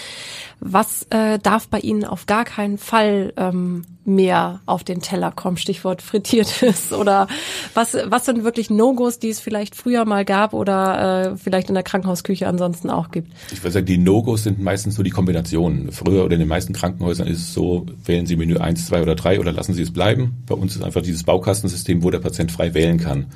Was 0.60 1.06
äh, 1.12 1.38
darf 1.38 1.68
bei 1.68 1.80
Ihnen 1.80 2.04
auf 2.04 2.26
gar 2.26 2.44
keinen 2.44 2.80
Fall 2.80 3.32
ähm, 3.38 3.84
mehr 4.06 4.62
auf 4.66 4.84
den 4.84 5.02
Teller 5.02 5.32
kommen? 5.32 5.58
Stichwort 5.58 6.02
frittiertes 6.02 6.92
oder 7.00 7.28
was, 7.76 7.96
was 8.06 8.26
sind 8.26 8.44
wirklich 8.44 8.72
No-Gos, 8.72 9.20
die 9.20 9.30
es 9.30 9.40
vielleicht 9.40 9.76
früher 9.76 10.06
mal 10.06 10.26
gab 10.26 10.54
oder 10.54 11.34
äh, 11.34 11.38
vielleicht 11.38 11.70
in 11.70 11.76
der 11.76 11.84
Krankenhausküche 11.84 12.48
ansonsten 12.48 12.90
auch 12.90 13.12
gibt? 13.12 13.32
Ich 13.52 13.62
würde 13.62 13.74
sagen, 13.74 13.86
die 13.86 14.00
No-Gos 14.00 14.44
sind 14.44 14.60
meistens 14.60 14.96
so 14.96 15.04
die 15.04 15.12
Kombinationen. 15.12 15.92
Früher 15.92 16.26
oder 16.26 16.34
in 16.34 16.40
den 16.40 16.50
meisten 16.50 16.74
Krankenhäusern 16.74 17.28
ist 17.28 17.40
es 17.40 17.54
so, 17.54 17.86
wählen 18.04 18.26
Sie 18.26 18.36
Menü 18.36 18.58
1, 18.58 18.88
2 18.88 19.04
oder 19.04 19.14
3 19.14 19.40
oder 19.40 19.52
lassen 19.52 19.76
Sie 19.76 19.84
es 19.84 19.94
bleiben. 19.94 20.44
Bei 20.48 20.56
uns 20.56 20.76
ist 20.76 20.84
einfach 20.84 21.04
dieses 21.04 21.17
Baukastensystem, 21.24 22.04
wo 22.04 22.10
der 22.10 22.20
Patient 22.20 22.52
frei 22.52 22.74
wählen 22.74 23.00
kann. 23.00 23.28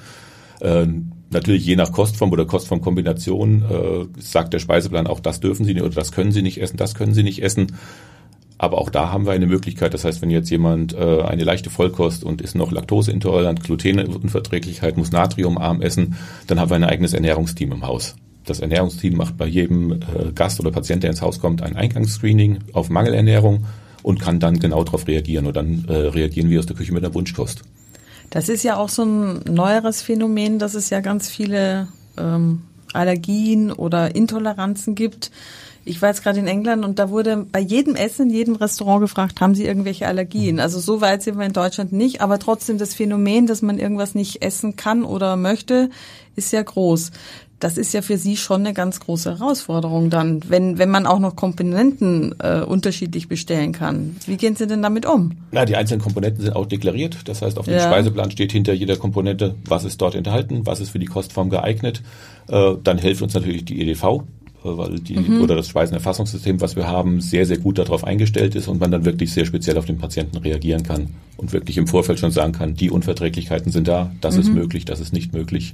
Äh, 0.60 0.88
natürlich 1.32 1.66
je 1.66 1.76
nach 1.76 1.92
Kostform 1.92 2.32
oder 2.32 2.46
Kostformkombination 2.46 3.64
äh, 3.64 4.22
sagt 4.22 4.54
der 4.54 4.60
Speiseplan 4.60 5.08
auch, 5.08 5.20
das 5.20 5.40
dürfen 5.40 5.66
Sie 5.66 5.74
nicht 5.74 5.84
oder 5.84 5.96
das 5.96 6.12
können 6.12 6.32
Sie 6.32 6.42
nicht 6.42 6.62
essen, 6.62 6.78
das 6.78 6.96
können 6.96 7.14
Sie 7.14 7.24
nicht 7.24 7.42
essen. 7.42 7.74
Aber 8.58 8.78
auch 8.78 8.92
da 8.92 9.12
haben 9.12 9.26
wir 9.26 9.32
eine 9.32 9.48
Möglichkeit. 9.48 9.96
Das 9.96 10.06
heißt, 10.06 10.22
wenn 10.22 10.30
jetzt 10.30 10.52
jemand 10.52 10.94
äh, 10.94 11.24
eine 11.24 11.44
leichte 11.44 11.72
Vollkost 11.72 12.24
und 12.24 12.42
ist 12.42 12.54
noch 12.54 12.72
laktoseintolerant, 12.72 13.64
Glutenunverträglichkeit, 13.64 14.98
muss 14.98 15.12
natriumarm 15.12 15.82
essen, 15.82 16.16
dann 16.46 16.60
haben 16.60 16.70
wir 16.70 16.76
ein 16.76 16.84
eigenes 16.84 17.14
Ernährungsteam 17.14 17.72
im 17.72 17.88
Haus. 17.88 18.16
Das 18.46 18.60
Ernährungsteam 18.60 19.16
macht 19.16 19.36
bei 19.36 19.48
jedem 19.48 19.94
äh, 19.94 20.32
Gast 20.36 20.60
oder 20.60 20.70
Patient, 20.70 21.02
der 21.02 21.10
ins 21.10 21.24
Haus 21.24 21.40
kommt, 21.40 21.64
ein 21.64 21.76
Eingangsscreening 21.76 22.60
auf 22.74 22.92
Mangelernährung 22.92 23.66
und 24.04 24.20
kann 24.20 24.40
dann 24.40 24.60
genau 24.60 24.84
darauf 24.84 25.08
reagieren. 25.08 25.48
Und 25.48 25.56
dann 25.56 25.86
äh, 25.88 25.94
reagieren 25.94 26.50
wir 26.50 26.60
aus 26.60 26.66
der 26.66 26.76
Küche 26.76 26.94
mit 26.94 27.04
einer 27.04 27.14
Wunschkost. 27.14 27.62
Das 28.30 28.48
ist 28.48 28.64
ja 28.64 28.78
auch 28.78 28.90
so 28.90 29.04
ein 29.04 29.42
neueres 29.44 30.02
Phänomen, 30.02 30.58
dass 30.58 30.74
es 30.74 30.90
ja 30.90 31.02
ganz 31.02 31.30
viele 31.30 31.88
ähm, 32.18 32.62
Allergien 32.94 33.72
oder 33.72 34.16
Intoleranzen 34.16 34.96
gibt. 34.96 35.32
Ich 35.84 36.02
war 36.02 36.10
jetzt 36.10 36.24
gerade 36.24 36.40
in 36.40 36.48
England 36.48 36.86
und 36.86 37.00
da 37.00 37.10
wurde 37.10 37.48
bei 37.52 37.60
jedem 37.60 37.96
Essen, 37.96 38.30
in 38.30 38.36
jedem 38.36 38.56
Restaurant 38.56 39.02
gefragt, 39.02 39.42
haben 39.42 39.56
Sie 39.56 39.66
irgendwelche 39.66 40.08
Allergien? 40.08 40.60
Also 40.60 40.80
so 40.80 41.02
weit 41.02 41.24
sind 41.24 41.40
wir 41.40 41.46
in 41.46 41.54
Deutschland 41.54 41.92
nicht, 41.92 42.22
aber 42.22 42.38
trotzdem 42.38 42.78
das 42.78 42.94
Phänomen, 42.94 43.48
dass 43.48 43.64
man 43.64 43.80
irgendwas 43.80 44.14
nicht 44.14 44.44
essen 44.44 44.76
kann 44.76 45.04
oder 45.04 45.36
möchte, 45.36 45.90
ist 46.36 46.54
ja 46.54 46.62
groß. 46.62 47.12
Das 47.62 47.78
ist 47.78 47.94
ja 47.94 48.02
für 48.02 48.18
Sie 48.18 48.38
schon 48.38 48.62
eine 48.62 48.74
ganz 48.74 49.00
große 49.00 49.38
Herausforderung 49.38 50.10
dann, 50.10 50.42
wenn, 50.50 50.80
wenn 50.80 50.90
man 50.90 51.06
auch 51.06 51.20
noch 51.20 51.36
Komponenten 51.36 52.34
äh, 52.40 52.62
unterschiedlich 52.62 53.28
bestellen 53.28 53.72
kann. 53.72 54.16
Wie 54.26 54.36
gehen 54.36 54.56
Sie 54.56 54.66
denn 54.66 54.82
damit 54.82 55.06
um? 55.06 55.34
Na, 55.52 55.64
die 55.64 55.76
einzelnen 55.76 56.02
Komponenten 56.02 56.44
sind 56.44 56.56
auch 56.56 56.66
deklariert. 56.66 57.18
Das 57.26 57.44
heißt, 57.44 57.60
auf 57.60 57.66
dem 57.66 57.76
ja. 57.76 57.82
Speiseplan 57.82 58.32
steht 58.32 58.52
hinter 58.52 58.74
jeder 58.74 58.98
Komponente, 58.98 59.54
was 59.64 59.84
ist 59.84 60.02
dort 60.02 60.16
enthalten, 60.16 60.66
was 60.66 60.80
ist 60.80 60.90
für 60.90 60.98
die 60.98 61.06
Kostform 61.06 61.52
geeignet. 61.52 62.02
Äh, 62.50 62.74
dann 62.84 62.98
hilft 62.98 63.22
uns 63.22 63.36
natürlich 63.36 63.64
die 63.64 63.80
EDV, 63.80 64.04
äh, 64.04 64.18
weil 64.64 65.00
die 65.00 65.18
mhm. 65.18 65.42
oder 65.42 65.56
das 65.56 65.68
Speisenerfassungssystem, 65.68 66.62
was 66.62 66.76
wir 66.76 66.88
haben, 66.88 67.22
sehr, 67.22 67.46
sehr 67.46 67.60
gut 67.60 67.78
darauf 67.78 68.04
eingestellt 68.04 68.56
ist 68.56 68.70
und 68.70 68.80
man 68.80 68.90
dann 68.90 69.06
wirklich 69.06 69.32
sehr 69.34 69.46
speziell 69.46 69.78
auf 69.78 69.86
den 69.86 70.00
Patienten 70.00 70.38
reagieren 70.38 70.82
kann 70.82 71.12
und 71.38 71.54
wirklich 71.54 71.78
im 71.78 71.86
Vorfeld 71.86 72.18
schon 72.18 72.32
sagen 72.32 72.54
kann, 72.54 72.74
die 72.74 72.90
Unverträglichkeiten 72.90 73.72
sind 73.72 73.88
da, 73.88 74.12
das 74.20 74.34
mhm. 74.34 74.42
ist 74.42 74.52
möglich, 74.52 74.86
das 74.86 75.00
ist 75.00 75.14
nicht 75.14 75.32
möglich. 75.32 75.74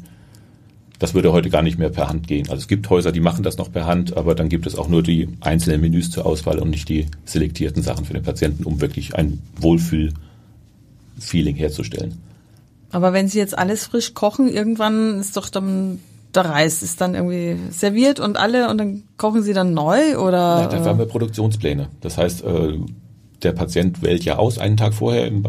Das 1.00 1.14
würde 1.14 1.32
heute 1.32 1.50
gar 1.50 1.62
nicht 1.62 1.78
mehr 1.78 1.90
per 1.90 2.10
Hand 2.10 2.28
gehen. 2.28 2.50
Also 2.50 2.62
es 2.62 2.68
gibt 2.68 2.90
Häuser, 2.90 3.12
die 3.12 3.20
machen 3.20 3.44
das 3.44 3.58
noch 3.58 3.72
per 3.72 3.86
Hand, 3.86 4.18
aber 4.18 4.34
dann 4.34 4.50
gibt 4.50 4.66
es 4.66 4.76
auch 4.76 4.88
nur 4.88 5.04
die 5.04 5.30
einzelnen 5.42 5.82
Menüs 5.82 6.10
zur 6.10 6.26
Auswahl 6.26 6.60
und 6.60 6.72
nicht 6.72 6.90
die 6.90 7.06
selektierten 7.26 7.84
Sachen 7.84 8.06
für 8.06 8.14
den 8.14 8.24
Patienten, 8.24 8.64
um 8.64 8.82
wirklich 8.82 9.16
ein 9.16 9.40
Wohlfühl-Feeling 9.60 11.56
herzustellen. 11.56 12.18
Aber 12.90 13.14
wenn 13.14 13.28
Sie 13.28 13.38
jetzt 13.38 13.58
alles 13.58 13.86
frisch 13.86 14.14
kochen, 14.14 14.48
irgendwann 14.48 15.20
ist 15.20 15.38
doch 15.38 15.50
dann 15.50 16.00
der 16.38 16.46
Reis 16.46 16.84
ist 16.84 17.02
dann 17.02 17.16
irgendwie 17.16 17.58
serviert 17.72 18.20
und 18.20 18.38
alle 18.38 18.70
und 18.70 18.78
dann 18.78 19.04
kochen 19.18 19.42
sie 19.42 19.54
dann 19.54 19.74
neu 19.74 20.18
oder? 20.18 20.62
Ja, 20.62 20.68
dafür 20.68 20.86
haben 20.86 21.00
wir 21.00 21.06
Produktionspläne. 21.06 21.90
Das 22.02 22.18
heißt, 22.18 22.44
äh, 22.44 22.78
der 23.44 23.52
Patient 23.54 24.02
wählt 24.02 24.24
ja 24.24 24.38
aus 24.38 24.58
einen 24.58 24.78
Tag 24.78 24.94
vorher 24.94 25.28
im 25.28 25.44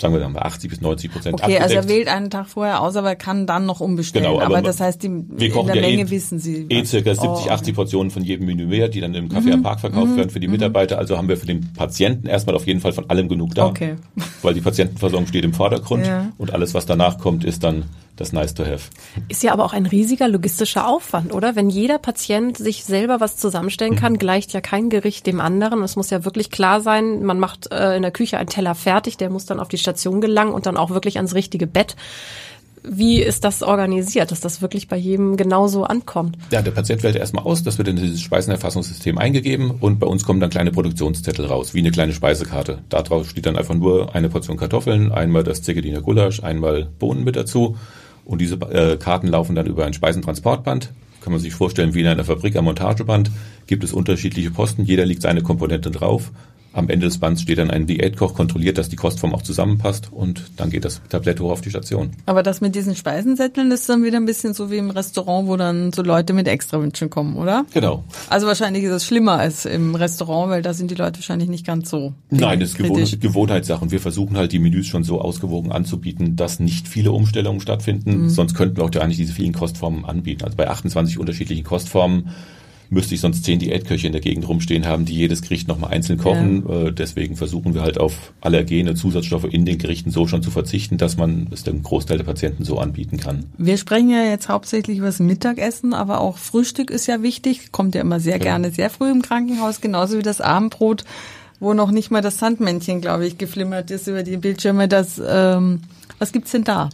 sagen 0.00 0.14
wir 0.14 0.20
dann 0.20 0.32
mal 0.32 0.42
80 0.42 0.70
bis 0.70 0.80
90 0.80 1.12
Prozent 1.12 1.34
Okay, 1.34 1.42
abgedeckt. 1.42 1.62
also 1.62 1.74
er 1.76 1.88
wählt 1.88 2.08
einen 2.08 2.30
Tag 2.30 2.48
vorher 2.48 2.80
aus, 2.80 2.96
aber 2.96 3.10
er 3.10 3.16
kann 3.16 3.46
dann 3.46 3.66
noch 3.66 3.80
umbestellen. 3.80 4.26
Genau, 4.26 4.40
aber, 4.40 4.56
aber 4.56 4.62
das 4.62 4.80
heißt, 4.80 5.02
die, 5.02 5.06
in 5.06 5.36
der 5.36 5.48
ja 5.48 5.74
Menge 5.74 6.02
eh, 6.02 6.10
wissen 6.10 6.38
Sie. 6.38 6.66
Eh 6.68 6.84
circa 6.84 7.14
70, 7.14 7.46
oh, 7.46 7.50
80 7.50 7.74
Portionen 7.74 8.10
von 8.10 8.24
jedem 8.24 8.46
Menü 8.46 8.66
mehr, 8.66 8.88
die 8.88 9.00
dann 9.00 9.14
im 9.14 9.28
Café 9.28 9.46
mhm. 9.46 9.52
am 9.52 9.62
Park 9.62 9.80
verkauft 9.80 10.12
mhm. 10.12 10.16
werden 10.16 10.30
für 10.30 10.40
die 10.40 10.46
mhm. 10.46 10.54
Mitarbeiter. 10.54 10.98
Also 10.98 11.18
haben 11.18 11.28
wir 11.28 11.36
für 11.36 11.46
den 11.46 11.72
Patienten 11.74 12.26
erstmal 12.26 12.56
auf 12.56 12.66
jeden 12.66 12.80
Fall 12.80 12.92
von 12.92 13.08
allem 13.10 13.28
genug 13.28 13.54
da. 13.54 13.66
Okay. 13.66 13.96
Weil 14.42 14.54
die 14.54 14.60
Patientenversorgung 14.60 15.26
steht 15.26 15.44
im 15.44 15.52
Vordergrund 15.52 16.06
ja. 16.06 16.32
und 16.38 16.54
alles, 16.54 16.72
was 16.74 16.86
danach 16.86 17.18
kommt, 17.18 17.44
ist 17.44 17.62
dann 17.62 17.84
das 18.20 18.32
nice 18.32 18.54
to 18.54 18.64
have. 18.64 18.90
Ist 19.28 19.42
ja 19.42 19.52
aber 19.52 19.64
auch 19.64 19.72
ein 19.72 19.86
riesiger 19.86 20.28
logistischer 20.28 20.86
Aufwand, 20.86 21.32
oder? 21.32 21.56
Wenn 21.56 21.70
jeder 21.70 21.98
Patient 21.98 22.56
sich 22.56 22.84
selber 22.84 23.20
was 23.20 23.36
zusammenstellen 23.36 23.96
kann, 23.96 24.12
mhm. 24.14 24.18
gleicht 24.18 24.52
ja 24.52 24.60
kein 24.60 24.90
Gericht 24.90 25.26
dem 25.26 25.40
anderen. 25.40 25.82
Es 25.82 25.96
muss 25.96 26.10
ja 26.10 26.24
wirklich 26.24 26.50
klar 26.50 26.80
sein, 26.80 27.24
man 27.24 27.38
macht 27.38 27.72
äh, 27.72 27.96
in 27.96 28.02
der 28.02 28.10
Küche 28.10 28.38
einen 28.38 28.48
Teller 28.48 28.74
fertig, 28.74 29.16
der 29.16 29.30
muss 29.30 29.46
dann 29.46 29.58
auf 29.58 29.68
die 29.68 29.78
Station 29.78 30.20
gelangen 30.20 30.52
und 30.52 30.66
dann 30.66 30.76
auch 30.76 30.90
wirklich 30.90 31.16
ans 31.16 31.34
richtige 31.34 31.66
Bett. 31.66 31.96
Wie 32.82 33.20
ist 33.20 33.44
das 33.44 33.62
organisiert, 33.62 34.30
dass 34.30 34.40
das 34.40 34.62
wirklich 34.62 34.88
bei 34.88 34.96
jedem 34.96 35.36
genauso 35.36 35.84
ankommt? 35.84 36.38
Ja, 36.50 36.62
der 36.62 36.70
Patient 36.70 37.02
wählt 37.02 37.16
erstmal 37.16 37.44
aus, 37.44 37.62
das 37.62 37.76
wird 37.76 37.88
in 37.88 37.96
dieses 37.96 38.20
Speisenerfassungssystem 38.22 39.18
eingegeben 39.18 39.70
und 39.80 39.98
bei 39.98 40.06
uns 40.06 40.24
kommen 40.24 40.40
dann 40.40 40.50
kleine 40.50 40.72
Produktionszettel 40.72 41.44
raus, 41.44 41.74
wie 41.74 41.80
eine 41.80 41.90
kleine 41.90 42.12
Speisekarte. 42.12 42.78
Da 42.88 43.02
drauf 43.02 43.28
steht 43.28 43.46
dann 43.46 43.56
einfach 43.56 43.74
nur 43.74 44.14
eine 44.14 44.30
Portion 44.30 44.56
Kartoffeln, 44.56 45.12
einmal 45.12 45.44
das 45.44 45.62
Zegeliner 45.62 46.00
Gulasch, 46.00 46.42
einmal 46.42 46.88
Bohnen 46.98 47.22
mit 47.22 47.36
dazu 47.36 47.76
und 48.30 48.40
diese 48.40 48.54
äh, 48.54 48.96
Karten 48.96 49.26
laufen 49.26 49.56
dann 49.56 49.66
über 49.66 49.84
ein 49.84 49.92
Speisentransportband. 49.92 50.92
Kann 51.20 51.32
man 51.32 51.42
sich 51.42 51.52
vorstellen, 51.52 51.94
wie 51.94 52.00
in 52.00 52.06
einer 52.06 52.22
Fabrik 52.22 52.54
am 52.54 52.66
Montageband 52.66 53.28
gibt 53.66 53.82
es 53.82 53.92
unterschiedliche 53.92 54.52
Posten. 54.52 54.84
Jeder 54.84 55.04
legt 55.04 55.22
seine 55.22 55.42
Komponente 55.42 55.90
drauf 55.90 56.30
am 56.72 56.88
Ende 56.88 57.06
des 57.06 57.18
Bands 57.18 57.42
steht 57.42 57.58
dann 57.58 57.70
ein 57.70 57.86
Diätkoch, 57.86 58.34
kontrolliert, 58.34 58.78
dass 58.78 58.88
die 58.88 58.96
Kostform 58.96 59.34
auch 59.34 59.42
zusammenpasst 59.42 60.12
und 60.12 60.44
dann 60.56 60.70
geht 60.70 60.84
das 60.84 61.00
Tablett 61.08 61.40
hoch 61.40 61.50
auf 61.50 61.60
die 61.60 61.70
Station. 61.70 62.10
Aber 62.26 62.42
das 62.42 62.60
mit 62.60 62.74
diesen 62.74 62.94
Speisensätteln 62.94 63.70
ist 63.72 63.88
dann 63.88 64.04
wieder 64.04 64.18
ein 64.18 64.26
bisschen 64.26 64.54
so 64.54 64.70
wie 64.70 64.76
im 64.76 64.90
Restaurant, 64.90 65.48
wo 65.48 65.56
dann 65.56 65.92
so 65.92 66.02
Leute 66.02 66.32
mit 66.32 66.46
Extrawünschen 66.46 67.10
kommen, 67.10 67.36
oder? 67.36 67.66
Genau. 67.72 68.04
Also 68.28 68.46
wahrscheinlich 68.46 68.84
ist 68.84 68.92
es 68.92 69.04
schlimmer 69.04 69.32
als 69.32 69.64
im 69.64 69.94
Restaurant, 69.94 70.50
weil 70.50 70.62
da 70.62 70.72
sind 70.72 70.90
die 70.90 70.94
Leute 70.94 71.18
wahrscheinlich 71.18 71.48
nicht 71.48 71.66
ganz 71.66 71.90
so. 71.90 72.14
Nein, 72.30 72.60
das 72.60 72.70
ist 72.70 72.78
Gewohn 72.78 73.04
Gewohnheitssache 73.20 73.82
und 73.82 73.90
wir 73.90 74.00
versuchen 74.00 74.36
halt 74.36 74.52
die 74.52 74.58
Menüs 74.58 74.86
schon 74.86 75.02
so 75.02 75.20
ausgewogen 75.20 75.72
anzubieten, 75.72 76.36
dass 76.36 76.60
nicht 76.60 76.86
viele 76.88 77.12
Umstellungen 77.12 77.60
stattfinden, 77.60 78.22
mhm. 78.22 78.28
sonst 78.30 78.54
könnten 78.54 78.76
wir 78.76 78.84
auch 78.84 78.90
gar 78.90 79.06
nicht 79.06 79.18
diese 79.18 79.32
vielen 79.32 79.52
Kostformen 79.52 80.04
anbieten. 80.04 80.44
Also 80.44 80.56
bei 80.56 80.68
28 80.68 81.18
unterschiedlichen 81.18 81.64
Kostformen 81.64 82.30
müsste 82.90 83.14
ich 83.14 83.20
sonst 83.20 83.44
zehn 83.44 83.60
Diätköche 83.60 84.08
in 84.08 84.12
der 84.12 84.20
Gegend 84.20 84.46
rumstehen 84.48 84.86
haben, 84.86 85.04
die 85.04 85.14
jedes 85.14 85.42
Gericht 85.42 85.68
nochmal 85.68 85.92
einzeln 85.92 86.18
kochen. 86.18 86.64
Ja. 86.68 86.86
Äh, 86.86 86.92
deswegen 86.92 87.36
versuchen 87.36 87.72
wir 87.72 87.82
halt 87.82 87.98
auf 87.98 88.32
allergene 88.40 88.94
Zusatzstoffe 88.94 89.44
in 89.44 89.64
den 89.64 89.78
Gerichten 89.78 90.10
so 90.10 90.26
schon 90.26 90.42
zu 90.42 90.50
verzichten, 90.50 90.98
dass 90.98 91.16
man 91.16 91.46
es 91.52 91.62
dem 91.62 91.82
Großteil 91.82 92.18
der 92.18 92.24
Patienten 92.24 92.64
so 92.64 92.78
anbieten 92.78 93.16
kann. 93.16 93.46
Wir 93.56 93.76
sprechen 93.76 94.10
ja 94.10 94.24
jetzt 94.24 94.48
hauptsächlich 94.48 94.98
über 94.98 95.06
das 95.06 95.20
Mittagessen, 95.20 95.94
aber 95.94 96.20
auch 96.20 96.36
Frühstück 96.36 96.90
ist 96.90 97.06
ja 97.06 97.22
wichtig. 97.22 97.72
Kommt 97.72 97.94
ja 97.94 98.00
immer 98.00 98.18
sehr 98.18 98.36
ja. 98.36 98.42
gerne 98.42 98.70
sehr 98.72 98.90
früh 98.90 99.10
im 99.10 99.22
Krankenhaus, 99.22 99.80
genauso 99.80 100.18
wie 100.18 100.22
das 100.22 100.40
Abendbrot 100.40 101.04
wo 101.60 101.74
noch 101.74 101.90
nicht 101.90 102.10
mal 102.10 102.22
das 102.22 102.38
Sandmännchen, 102.38 103.02
glaube 103.02 103.26
ich, 103.26 103.36
geflimmert 103.36 103.90
ist 103.90 104.08
über 104.08 104.22
die 104.22 104.38
Bildschirme. 104.38 104.88
Das, 104.88 105.20
ähm, 105.24 105.82
was 106.18 106.32
gibt's 106.32 106.52
denn 106.52 106.64
da? 106.64 106.88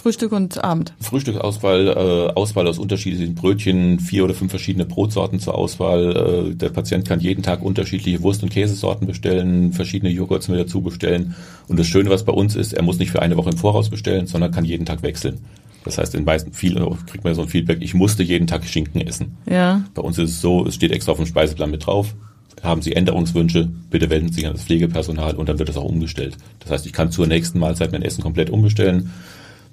Frühstück 0.00 0.32
und 0.32 0.64
Abend. 0.64 0.94
Frühstücksauswahl, 0.98 1.88
äh, 1.88 2.32
Auswahl 2.32 2.66
aus 2.66 2.78
unterschiedlichen 2.78 3.34
Brötchen, 3.34 4.00
vier 4.00 4.24
oder 4.24 4.32
fünf 4.32 4.50
verschiedene 4.50 4.86
Brotsorten 4.86 5.40
zur 5.40 5.54
Auswahl. 5.54 6.52
Äh, 6.52 6.54
der 6.54 6.70
Patient 6.70 7.06
kann 7.06 7.20
jeden 7.20 7.42
Tag 7.42 7.62
unterschiedliche 7.62 8.22
Wurst- 8.22 8.42
und 8.42 8.48
Käsesorten 8.48 9.06
bestellen, 9.06 9.74
verschiedene 9.74 10.10
Joghurts 10.10 10.48
mit 10.48 10.58
dazu 10.58 10.80
bestellen. 10.80 11.34
Und 11.68 11.78
das 11.78 11.86
Schöne, 11.86 12.08
was 12.08 12.24
bei 12.24 12.32
uns 12.32 12.56
ist, 12.56 12.72
er 12.72 12.82
muss 12.82 12.98
nicht 12.98 13.10
für 13.10 13.20
eine 13.20 13.36
Woche 13.36 13.50
im 13.50 13.58
Voraus 13.58 13.90
bestellen, 13.90 14.26
sondern 14.26 14.52
kann 14.52 14.64
jeden 14.64 14.86
Tag 14.86 15.02
wechseln. 15.02 15.40
Das 15.84 15.98
heißt, 15.98 16.14
in 16.14 16.24
meisten 16.24 16.54
vielen 16.54 16.82
kriegt 17.04 17.24
man 17.24 17.34
so 17.34 17.42
ein 17.42 17.48
Feedback, 17.48 17.78
ich 17.82 17.92
musste 17.92 18.22
jeden 18.22 18.46
Tag 18.46 18.64
Schinken 18.64 19.02
essen. 19.02 19.36
Ja. 19.44 19.84
Bei 19.94 20.00
uns 20.00 20.16
ist 20.16 20.30
es 20.30 20.40
so, 20.40 20.64
es 20.66 20.76
steht 20.76 20.92
extra 20.92 21.12
auf 21.12 21.18
dem 21.18 21.26
Speiseplan 21.26 21.70
mit 21.70 21.84
drauf. 21.84 22.14
Haben 22.62 22.80
Sie 22.80 22.94
Änderungswünsche, 22.94 23.68
bitte 23.90 24.08
wenden 24.08 24.28
Sie 24.28 24.36
sich 24.36 24.46
an 24.46 24.54
das 24.54 24.64
Pflegepersonal 24.64 25.34
und 25.34 25.48
dann 25.48 25.58
wird 25.58 25.68
das 25.68 25.76
auch 25.76 25.84
umgestellt. 25.84 26.38
Das 26.60 26.70
heißt, 26.70 26.86
ich 26.86 26.92
kann 26.92 27.10
zur 27.10 27.26
nächsten 27.26 27.58
Mahlzeit 27.58 27.92
mein 27.92 28.02
Essen 28.02 28.22
komplett 28.22 28.48
umbestellen 28.48 29.10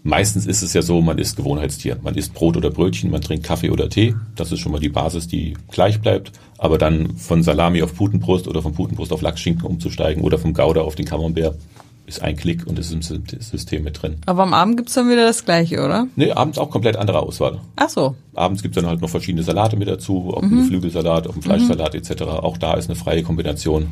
Meistens 0.08 0.46
ist 0.46 0.62
es 0.62 0.72
ja 0.72 0.82
so, 0.82 1.02
man 1.02 1.18
isst 1.18 1.36
Gewohnheitstier. 1.36 1.98
Man 2.02 2.16
isst 2.16 2.34
Brot 2.34 2.56
oder 2.56 2.70
Brötchen, 2.70 3.12
man 3.12 3.20
trinkt 3.20 3.46
Kaffee 3.46 3.72
oder 3.72 3.90
Tee. 3.90 4.16
Das 4.38 4.54
ist 4.54 4.60
schon 4.62 4.72
mal 4.72 4.80
die 4.80 4.88
Basis, 4.88 5.28
die 5.28 5.58
gleich 5.70 6.00
bleibt. 6.00 6.32
Aber 6.58 6.78
dann 6.78 7.18
von 7.18 7.44
Salami 7.44 7.84
auf 7.84 7.94
Putenbrust 7.94 8.48
oder 8.48 8.62
von 8.62 8.74
Putenbrust 8.74 9.12
auf 9.12 9.22
Lachsschinken 9.22 9.66
umzusteigen 9.66 10.24
oder 10.24 10.38
vom 10.38 10.54
Gouda 10.54 10.80
auf 10.80 10.96
den 10.96 11.06
Camembert 11.06 11.58
ist 12.06 12.22
ein 12.22 12.38
Klick 12.38 12.66
und 12.66 12.80
ist 12.80 12.94
im 12.94 13.02
System 13.02 13.84
mit 13.84 14.02
drin. 14.02 14.16
Aber 14.28 14.44
am 14.44 14.54
Abend 14.54 14.78
gibt's 14.78 14.94
dann 14.94 15.10
wieder 15.10 15.26
das 15.26 15.44
Gleiche, 15.44 15.84
oder? 15.84 16.08
Nee, 16.16 16.32
abends 16.32 16.58
auch 16.58 16.70
komplett 16.70 16.96
andere 16.96 17.20
Auswahl. 17.20 17.60
Ach 17.76 17.90
so. 17.90 18.16
Abends 18.34 18.64
gibt's 18.64 18.76
dann 18.76 18.88
halt 18.88 19.02
noch 19.02 19.10
verschiedene 19.10 19.44
Salate 19.44 19.76
mit 19.76 19.90
dazu, 19.90 20.32
ob 20.34 20.42
mhm. 20.44 20.54
ein 20.54 20.58
Geflügelsalat, 20.62 21.28
ob 21.28 21.36
ein 21.36 21.42
Fleischsalat 21.42 21.96
mhm. 21.96 22.00
etc. 22.00 22.22
Auch 22.22 22.58
da 22.58 22.76
ist 22.76 22.90
eine 22.90 22.96
freie 22.96 23.24
Kombination 23.24 23.88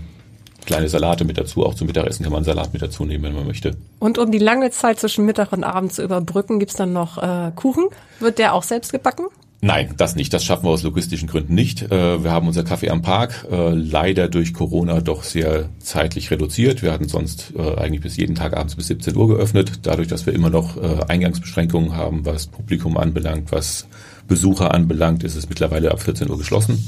kleine 0.65 0.89
Salate 0.89 1.25
mit 1.25 1.38
dazu. 1.38 1.65
Auch 1.65 1.75
zum 1.75 1.88
Mittagessen 1.88 2.24
kann 2.24 2.34
man 2.34 2.43
Salat 2.43 2.74
mit 2.74 2.81
dazu 2.81 3.05
nehmen, 3.05 3.24
wenn 3.24 3.36
man 3.36 3.48
möchte. 3.48 3.75
Und 4.00 4.17
um 4.17 4.31
die 4.31 4.39
lange 4.39 4.72
Zeit 4.72 5.00
zwischen 5.00 5.25
Mittag 5.25 5.51
und 5.51 5.63
Abend 5.63 5.93
zu 5.93 6.03
überbrücken, 6.03 6.60
gibt's 6.60 6.75
dann 6.75 6.93
noch 6.93 7.17
äh, 7.22 7.51
Kuchen. 7.55 7.86
Wird 8.19 8.39
der 8.39 8.53
auch 8.53 8.63
selbst 8.63 8.91
gebacken? 8.91 9.25
Nein, 9.62 9.95
das 9.98 10.15
nicht. 10.15 10.31
Das 10.31 10.43
schaffen 10.43 10.65
wir 10.65 10.69
aus 10.69 10.84
logistischen 10.84 11.27
Gründen 11.27 11.55
nicht. 11.55 11.81
Äh, 11.81 12.24
wir 12.24 12.31
haben 12.31 12.48
unser 12.48 12.63
Kaffee 12.63 12.91
am 12.91 13.01
Park 13.01 13.48
äh, 13.51 13.69
leider 13.74 14.27
durch 14.27 14.53
Corona 14.53 15.01
doch 15.01 15.24
sehr 15.24 15.69
zeitlich 15.79 16.29
reduziert. 16.29 16.84
Wir 16.84 16.91
hatten 16.91 17.07
sonst 17.07 17.53
äh, 17.57 17.75
eigentlich 17.75 18.01
bis 18.01 18.15
jeden 18.15 18.36
Tag 18.36 18.55
abends 18.55 18.75
bis 18.75 18.88
17 18.88 19.15
Uhr 19.15 19.27
geöffnet. 19.27 19.79
Dadurch, 19.81 20.07
dass 20.07 20.27
wir 20.27 20.34
immer 20.34 20.51
noch 20.51 20.77
Eingangsbeschränkungen 21.07 21.95
haben, 21.95 22.25
was 22.25 22.45
Publikum 22.48 22.98
anbelangt, 22.98 23.51
was 23.51 23.88
Besucher 24.27 24.74
anbelangt, 24.74 25.24
ist 25.24 25.36
es 25.36 25.50
mittlerweile 25.50 25.91
ab 25.91 26.01
14 26.01 26.29
Uhr 26.29 26.38
geschlossen. 26.38 26.88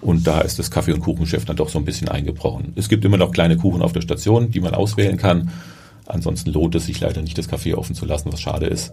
Und 0.00 0.26
da 0.26 0.40
ist 0.40 0.58
das 0.58 0.70
Kaffee- 0.70 0.92
und 0.92 1.00
Kuchenchef 1.00 1.44
dann 1.44 1.56
doch 1.56 1.68
so 1.68 1.78
ein 1.78 1.84
bisschen 1.84 2.08
eingebrochen. 2.08 2.72
Es 2.76 2.88
gibt 2.88 3.04
immer 3.04 3.18
noch 3.18 3.32
kleine 3.32 3.56
Kuchen 3.56 3.82
auf 3.82 3.92
der 3.92 4.00
Station, 4.00 4.50
die 4.50 4.60
man 4.60 4.74
auswählen 4.74 5.16
kann. 5.16 5.50
Ansonsten 6.06 6.52
lohnt 6.52 6.74
es 6.74 6.86
sich 6.86 7.00
leider 7.00 7.22
nicht, 7.22 7.38
das 7.38 7.48
Kaffee 7.48 7.74
offen 7.74 7.94
zu 7.94 8.06
lassen, 8.06 8.32
was 8.32 8.40
schade 8.40 8.66
ist. 8.66 8.92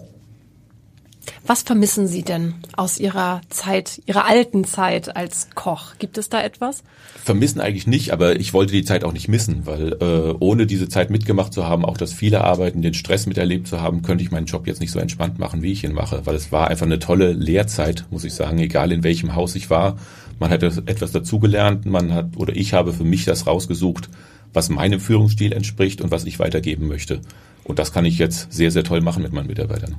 Was 1.46 1.62
vermissen 1.62 2.08
Sie 2.08 2.24
denn 2.24 2.56
aus 2.76 2.98
Ihrer 2.98 3.42
Zeit, 3.50 4.02
Ihrer 4.06 4.26
alten 4.26 4.66
Zeit 4.66 5.16
als 5.16 5.48
Koch? 5.56 5.96
Gibt 5.98 6.18
es 6.18 6.30
da 6.30 6.44
etwas? 6.44 6.84
Vermissen 7.24 7.62
eigentlich 7.62 7.88
nicht, 7.88 8.12
aber 8.12 8.38
ich 8.38 8.54
wollte 8.54 8.74
die 8.74 8.84
Zeit 8.84 9.04
auch 9.04 9.14
nicht 9.14 9.28
missen, 9.28 9.66
weil 9.66 9.94
äh, 10.02 10.36
ohne 10.40 10.66
diese 10.66 10.90
Zeit 10.90 11.10
mitgemacht 11.10 11.54
zu 11.54 11.66
haben, 11.66 11.86
auch 11.86 11.98
das 11.98 12.14
viele 12.14 12.44
Arbeiten, 12.44 12.82
den 12.82 12.94
Stress 12.94 13.28
miterlebt 13.28 13.68
zu 13.68 13.82
haben, 13.82 14.02
könnte 14.02 14.24
ich 14.24 14.32
meinen 14.32 14.46
Job 14.46 14.68
jetzt 14.68 14.82
nicht 14.82 14.92
so 14.92 15.00
entspannt 15.00 15.40
machen, 15.40 15.62
wie 15.62 15.72
ich 15.72 15.84
ihn 15.84 15.94
mache, 15.94 16.26
weil 16.26 16.36
es 16.36 16.52
war 16.52 16.68
einfach 16.68 16.86
eine 16.86 17.00
tolle 17.00 17.32
Lehrzeit, 17.32 18.06
muss 18.10 18.24
ich 18.24 18.34
sagen, 18.34 18.60
egal 18.60 18.92
in 18.92 19.04
welchem 19.04 19.36
Haus 19.36 19.56
ich 19.56 19.70
war. 19.70 19.98
Man 20.40 20.50
hat 20.50 20.64
etwas 20.64 21.12
dazugelernt, 21.12 21.86
man 21.86 22.14
hat 22.14 22.38
oder 22.38 22.56
ich 22.56 22.74
habe 22.74 22.94
für 22.94 23.04
mich 23.04 23.26
das 23.26 23.48
rausgesucht, 23.48 24.10
was 24.54 24.70
meinem 24.70 25.00
Führungsstil 25.00 25.52
entspricht 25.52 26.02
und 26.02 26.12
was 26.12 26.26
ich 26.26 26.40
weitergeben 26.40 26.88
möchte. 26.88 27.22
Und 27.64 27.80
das 27.80 27.92
kann 27.92 28.06
ich 28.06 28.18
jetzt 28.18 28.52
sehr, 28.52 28.72
sehr 28.72 28.84
toll 28.84 29.02
machen 29.02 29.24
mit 29.24 29.34
meinen 29.34 29.48
Mitarbeitern. 29.48 29.98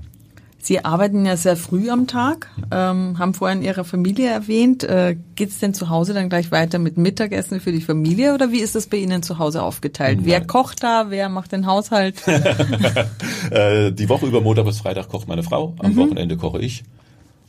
Sie 0.61 0.85
arbeiten 0.85 1.25
ja 1.25 1.37
sehr 1.37 1.57
früh 1.57 1.89
am 1.89 2.09
Tag, 2.09 2.49
ähm, 2.73 3.19
haben 3.19 3.33
vorhin 3.33 3.63
Ihre 3.63 3.85
Familie 3.85 4.29
erwähnt. 4.29 4.83
Äh, 4.83 5.17
Geht 5.37 5.51
es 5.51 5.61
denn 5.61 5.73
zu 5.73 5.89
Hause 5.89 6.15
dann 6.15 6.29
gleich 6.29 6.51
weiter 6.51 6.81
mit 6.81 6.99
Mittagessen 6.99 7.61
für 7.61 7.71
die 7.71 7.81
Familie 7.81 8.35
oder 8.35 8.51
wie 8.51 8.59
ist 8.59 8.75
das 8.75 8.89
bei 8.89 8.97
Ihnen 8.97 9.23
zu 9.23 9.39
Hause 9.39 9.63
aufgeteilt? 9.63 10.19
Nein. 10.19 10.27
Wer 10.27 10.47
kocht 10.47 10.83
da? 10.83 11.07
Wer 11.11 11.29
macht 11.29 11.53
den 11.53 11.67
Haushalt? 11.67 12.17
äh, 13.51 13.93
die 13.93 14.09
Woche 14.09 14.27
über 14.27 14.41
Montag 14.41 14.65
bis 14.65 14.79
Freitag 14.79 15.09
kocht 15.09 15.29
meine 15.29 15.45
Frau, 15.45 15.75
am 15.79 15.93
mhm. 15.93 15.97
Wochenende 15.97 16.37
koche 16.37 16.61
ich 16.61 16.83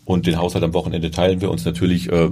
und 0.06 0.28
den 0.28 0.38
Haushalt 0.38 0.64
am 0.64 0.74
Wochenende 0.74 1.10
teilen 1.12 1.42
wir 1.42 1.50
uns 1.50 1.66
natürlich. 1.66 2.12
Äh, 2.12 2.30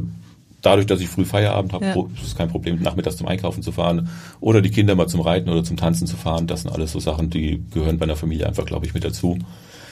dadurch, 0.61 0.87
dass 0.87 1.01
ich 1.01 1.07
früh 1.07 1.25
Feierabend 1.25 1.73
habe, 1.73 1.85
ja. 1.85 1.93
ist 2.15 2.27
es 2.27 2.35
kein 2.35 2.49
Problem, 2.49 2.81
nachmittags 2.81 3.17
zum 3.17 3.27
Einkaufen 3.27 3.63
zu 3.63 3.71
fahren 3.71 4.09
oder 4.39 4.61
die 4.61 4.71
Kinder 4.71 4.95
mal 4.95 5.07
zum 5.07 5.21
Reiten 5.21 5.49
oder 5.49 5.63
zum 5.63 5.77
Tanzen 5.77 6.07
zu 6.07 6.17
fahren. 6.17 6.47
Das 6.47 6.63
sind 6.63 6.71
alles 6.71 6.91
so 6.91 6.99
Sachen, 6.99 7.29
die 7.29 7.63
gehören 7.71 7.97
bei 7.97 8.03
einer 8.03 8.15
Familie 8.15 8.47
einfach, 8.47 8.65
glaube 8.65 8.85
ich, 8.85 8.93
mit 8.93 9.03
dazu. 9.03 9.37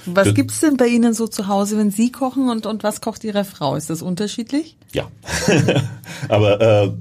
Was 0.06 0.26
das, 0.26 0.36
gibt's 0.36 0.60
denn 0.60 0.78
bei 0.78 0.88
Ihnen 0.88 1.14
so 1.14 1.28
zu 1.28 1.48
Hause, 1.48 1.78
wenn 1.78 1.92
Sie 1.92 2.12
kochen 2.12 2.50
und, 2.50 2.66
und 2.66 2.84
was 2.84 3.02
kocht 3.02 3.24
Ihre 3.24 3.44
Frau? 3.44 3.76
Ist 3.76 3.90
das 3.90 4.02
unterschiedlich? 4.02 4.78
Ja. 4.94 5.08
Aber 6.30 6.62
äh, 6.62 6.92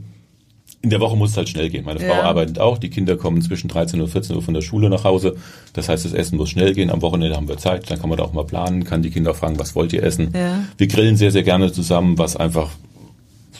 in 0.80 0.90
der 0.90 1.00
Woche 1.00 1.16
muss 1.16 1.30
es 1.30 1.36
halt 1.36 1.48
schnell 1.48 1.70
gehen. 1.70 1.84
Meine 1.84 2.00
Frau 2.00 2.08
ja. 2.08 2.22
arbeitet 2.22 2.58
auch, 2.58 2.78
die 2.78 2.90
Kinder 2.90 3.16
kommen 3.16 3.40
zwischen 3.42 3.68
13 3.68 4.00
und 4.00 4.08
14 4.08 4.36
Uhr 4.36 4.42
von 4.42 4.54
der 4.54 4.60
Schule 4.60 4.90
nach 4.90 5.04
Hause. 5.04 5.36
Das 5.72 5.88
heißt, 5.88 6.04
das 6.04 6.12
Essen 6.12 6.36
muss 6.36 6.50
schnell 6.50 6.74
gehen. 6.74 6.90
Am 6.90 7.02
Wochenende 7.02 7.36
haben 7.36 7.48
wir 7.48 7.56
Zeit, 7.56 7.90
dann 7.90 7.98
kann 7.98 8.08
man 8.08 8.18
da 8.18 8.24
auch 8.24 8.32
mal 8.32 8.44
planen, 8.44 8.84
kann 8.84 9.02
die 9.02 9.10
Kinder 9.10 9.34
fragen, 9.34 9.58
was 9.58 9.74
wollt 9.74 9.92
ihr 9.92 10.02
essen? 10.02 10.32
Ja. 10.34 10.64
Wir 10.76 10.86
grillen 10.86 11.16
sehr, 11.16 11.30
sehr 11.30 11.42
gerne 11.42 11.72
zusammen, 11.72 12.18
was 12.18 12.36
einfach 12.36 12.70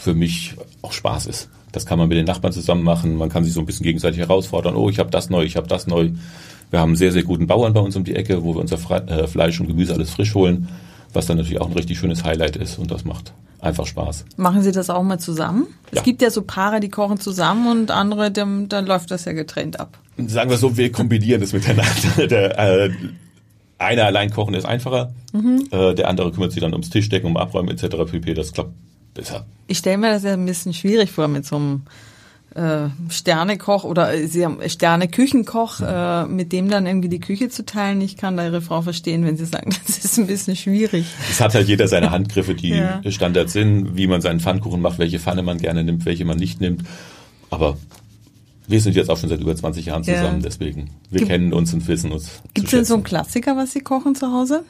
für 0.05 0.15
mich 0.15 0.55
auch 0.83 0.93
Spaß 0.93 1.27
ist. 1.27 1.49
Das 1.73 1.87
kann 1.87 1.99
man 1.99 2.09
mit 2.09 2.19
den 2.19 2.27
Nachbarn 2.27 2.53
zusammen 2.53 2.85
machen. 2.85 3.17
Man 3.17 3.31
kann 3.31 3.43
sich 3.43 3.55
so 3.55 3.61
ein 3.61 3.67
bisschen 3.67 3.85
gegenseitig 3.85 4.21
herausfordern. 4.21 4.77
Oh, 4.77 4.91
ich 4.91 4.99
habe 4.99 5.11
das 5.11 5.31
neu, 5.31 5.45
ich 5.45 5.57
habe 5.57 5.67
das 5.67 5.87
neu. 5.87 6.11
Wir 6.71 6.79
haben 6.79 6.95
sehr, 6.95 7.11
sehr 7.11 7.23
guten 7.23 7.47
Bauern 7.47 7.73
bei 7.73 7.81
uns 7.81 7.97
um 7.97 8.05
die 8.05 8.15
Ecke, 8.15 8.45
wo 8.45 8.55
wir 8.55 8.61
unser 8.61 8.77
äh, 9.09 9.27
Fleisch 9.27 9.59
und 9.61 9.67
Gemüse 9.67 9.95
alles 9.95 10.11
frisch 10.11 10.35
holen, 10.35 10.69
was 11.15 11.27
dann 11.27 11.39
natürlich 11.39 11.61
auch 11.61 11.69
ein 11.69 11.73
richtig 11.73 11.99
schönes 11.99 12.23
Highlight 12.23 12.57
ist 12.57 12.79
und 12.79 12.91
das 12.91 13.05
macht 13.05 13.33
einfach 13.61 13.87
Spaß. 13.87 14.27
Machen 14.37 14.63
Sie 14.63 14.73
das 14.73 14.91
auch 14.91 15.03
mal 15.03 15.19
zusammen? 15.19 15.67
Ja. 15.91 15.99
Es 15.99 16.03
gibt 16.03 16.21
ja 16.21 16.31
so 16.31 16.43
Paare, 16.43 16.81
die 16.81 16.91
kochen 16.91 17.19
zusammen 17.19 17.67
und 17.71 17.91
andere, 17.91 18.31
dann, 18.31 18.69
dann 18.69 18.85
läuft 18.85 19.11
das 19.11 19.25
ja 19.25 19.33
getrennt 19.33 19.81
ab. 19.81 19.99
Sagen 20.27 20.51
wir 20.51 20.59
so, 20.59 20.77
wir 20.77 20.93
kombinieren 20.93 21.41
das 21.41 21.55
miteinander. 21.55 21.85
Der, 22.29 22.59
äh, 22.59 22.91
einer 23.79 24.05
allein 24.05 24.31
kochen 24.31 24.55
ist 24.55 24.67
einfacher, 24.67 25.15
mhm. 25.33 25.67
äh, 25.71 25.95
der 25.95 26.09
andere 26.09 26.31
kümmert 26.31 26.53
sich 26.53 26.61
dann 26.61 26.73
ums 26.73 26.91
Tischdecken, 26.91 27.27
um 27.27 27.37
Abräumen 27.37 27.71
etc. 27.71 28.11
pp. 28.11 28.35
Das 28.35 28.53
klappt 28.53 28.73
besser. 29.14 29.47
Ich 29.66 29.78
stelle 29.78 29.99
mir 29.99 30.11
das 30.11 30.25
ja 30.25 30.35
ein 30.35 30.44
bisschen 30.44 30.75
schwierig 30.75 31.11
vor 31.11 31.28
mit 31.28 31.47
so 31.47 31.56
einem 31.56 31.83
äh, 32.54 32.88
Sternekoch 33.11 33.85
oder 33.85 34.14
äh, 34.14 34.28
haben 34.44 34.59
Sterne-Küchenkoch, 34.66 35.80
äh, 35.80 36.26
mit 36.26 36.52
dem 36.52 36.68
dann 36.68 36.87
irgendwie 36.87 37.09
die 37.09 37.21
Küche 37.21 37.49
zu 37.49 37.64
teilen. 37.64 38.00
Ich 38.00 38.16
kann 38.16 38.37
da 38.37 38.44
ihre 38.44 38.61
Frau 38.61 38.83
verstehen, 38.83 39.25
wenn 39.25 39.37
sie 39.37 39.47
sagen, 39.47 39.75
das 39.87 40.04
ist 40.04 40.18
ein 40.18 40.26
bisschen 40.26 40.56
schwierig. 40.56 41.06
Es 41.30 41.40
hat 41.40 41.54
halt 41.54 41.66
jeder 41.66 41.88
seine 41.88 42.11
Handgriffe, 42.11 42.54
die 42.54 42.68
ja. 42.71 43.00
Standard 43.11 43.50
sind, 43.50 43.97
wie 43.97 44.06
man 44.06 44.21
seinen 44.21 44.40
Pfannkuchen 44.40 44.80
macht, 44.80 44.99
welche 44.99 45.18
Pfanne 45.18 45.42
man 45.42 45.59
gerne 45.59 45.85
nimmt, 45.85 46.04
welche 46.06 46.25
man 46.25 46.38
nicht 46.38 46.61
nimmt. 46.61 46.85
Aber 47.50 47.76
wir 48.66 48.80
sind 48.80 48.97
jetzt 48.97 49.11
auch 49.11 49.18
schon 49.18 49.28
seit 49.28 49.40
über 49.40 49.54
20 49.54 49.87
Jahren 49.87 50.04
zusammen, 50.04 50.40
ja. 50.40 50.44
deswegen. 50.44 50.90
Wir 51.11 51.21
Gibt, 51.21 51.30
kennen 51.30 51.52
uns 51.52 51.75
und 51.75 51.87
wissen 51.87 52.12
uns. 52.12 52.40
Gibt 52.54 52.68
es 52.68 52.71
denn 52.71 52.85
so 52.85 52.94
einen 52.94 53.04
Klassiker, 53.04 53.56
was 53.56 53.73
Sie 53.73 53.80
kochen 53.80 54.14
zu 54.14 54.33
Hause? 54.33 54.64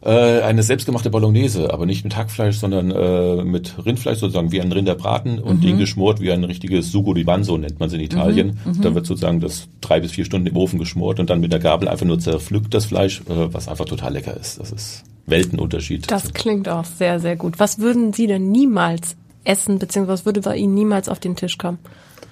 Äh, 0.00 0.42
eine 0.42 0.62
selbstgemachte 0.62 1.10
Bolognese, 1.10 1.72
aber 1.72 1.84
nicht 1.84 2.04
mit 2.04 2.16
Hackfleisch, 2.16 2.58
sondern 2.58 2.90
äh, 2.92 3.42
mit 3.42 3.84
Rindfleisch 3.84 4.18
sozusagen 4.18 4.52
wie 4.52 4.60
ein 4.60 4.70
Rinderbraten 4.70 5.40
und 5.40 5.58
mhm. 5.58 5.62
den 5.62 5.78
geschmort 5.78 6.20
wie 6.20 6.30
ein 6.30 6.44
richtiges 6.44 6.92
Sugo 6.92 7.14
di 7.14 7.24
Banzo 7.24 7.58
nennt 7.58 7.80
man 7.80 7.88
es 7.88 7.94
in 7.94 8.00
Italien. 8.00 8.58
Mhm. 8.64 8.72
mhm. 8.72 8.82
Da 8.82 8.94
wird 8.94 9.06
sozusagen 9.06 9.40
das 9.40 9.68
drei 9.80 9.98
bis 9.98 10.12
vier 10.12 10.24
Stunden 10.24 10.46
im 10.46 10.56
Ofen 10.56 10.78
geschmort 10.78 11.18
und 11.18 11.30
dann 11.30 11.40
mit 11.40 11.52
der 11.52 11.58
Gabel 11.58 11.88
einfach 11.88 12.06
nur 12.06 12.20
zerpflückt 12.20 12.72
das 12.74 12.86
Fleisch, 12.86 13.22
äh, 13.22 13.52
was 13.52 13.66
einfach 13.66 13.86
total 13.86 14.12
lecker 14.12 14.36
ist. 14.36 14.60
Das 14.60 14.70
ist 14.70 15.02
Weltenunterschied. 15.26 16.10
Das 16.10 16.32
klingt 16.32 16.68
auch 16.68 16.84
sehr, 16.84 17.18
sehr 17.18 17.36
gut. 17.36 17.58
Was 17.58 17.80
würden 17.80 18.12
Sie 18.12 18.28
denn 18.28 18.52
niemals 18.52 19.16
essen, 19.42 19.80
beziehungsweise 19.80 20.24
würde 20.24 20.42
bei 20.42 20.56
Ihnen 20.56 20.74
niemals 20.74 21.08
auf 21.08 21.18
den 21.18 21.34
Tisch 21.34 21.58
kommen? 21.58 21.78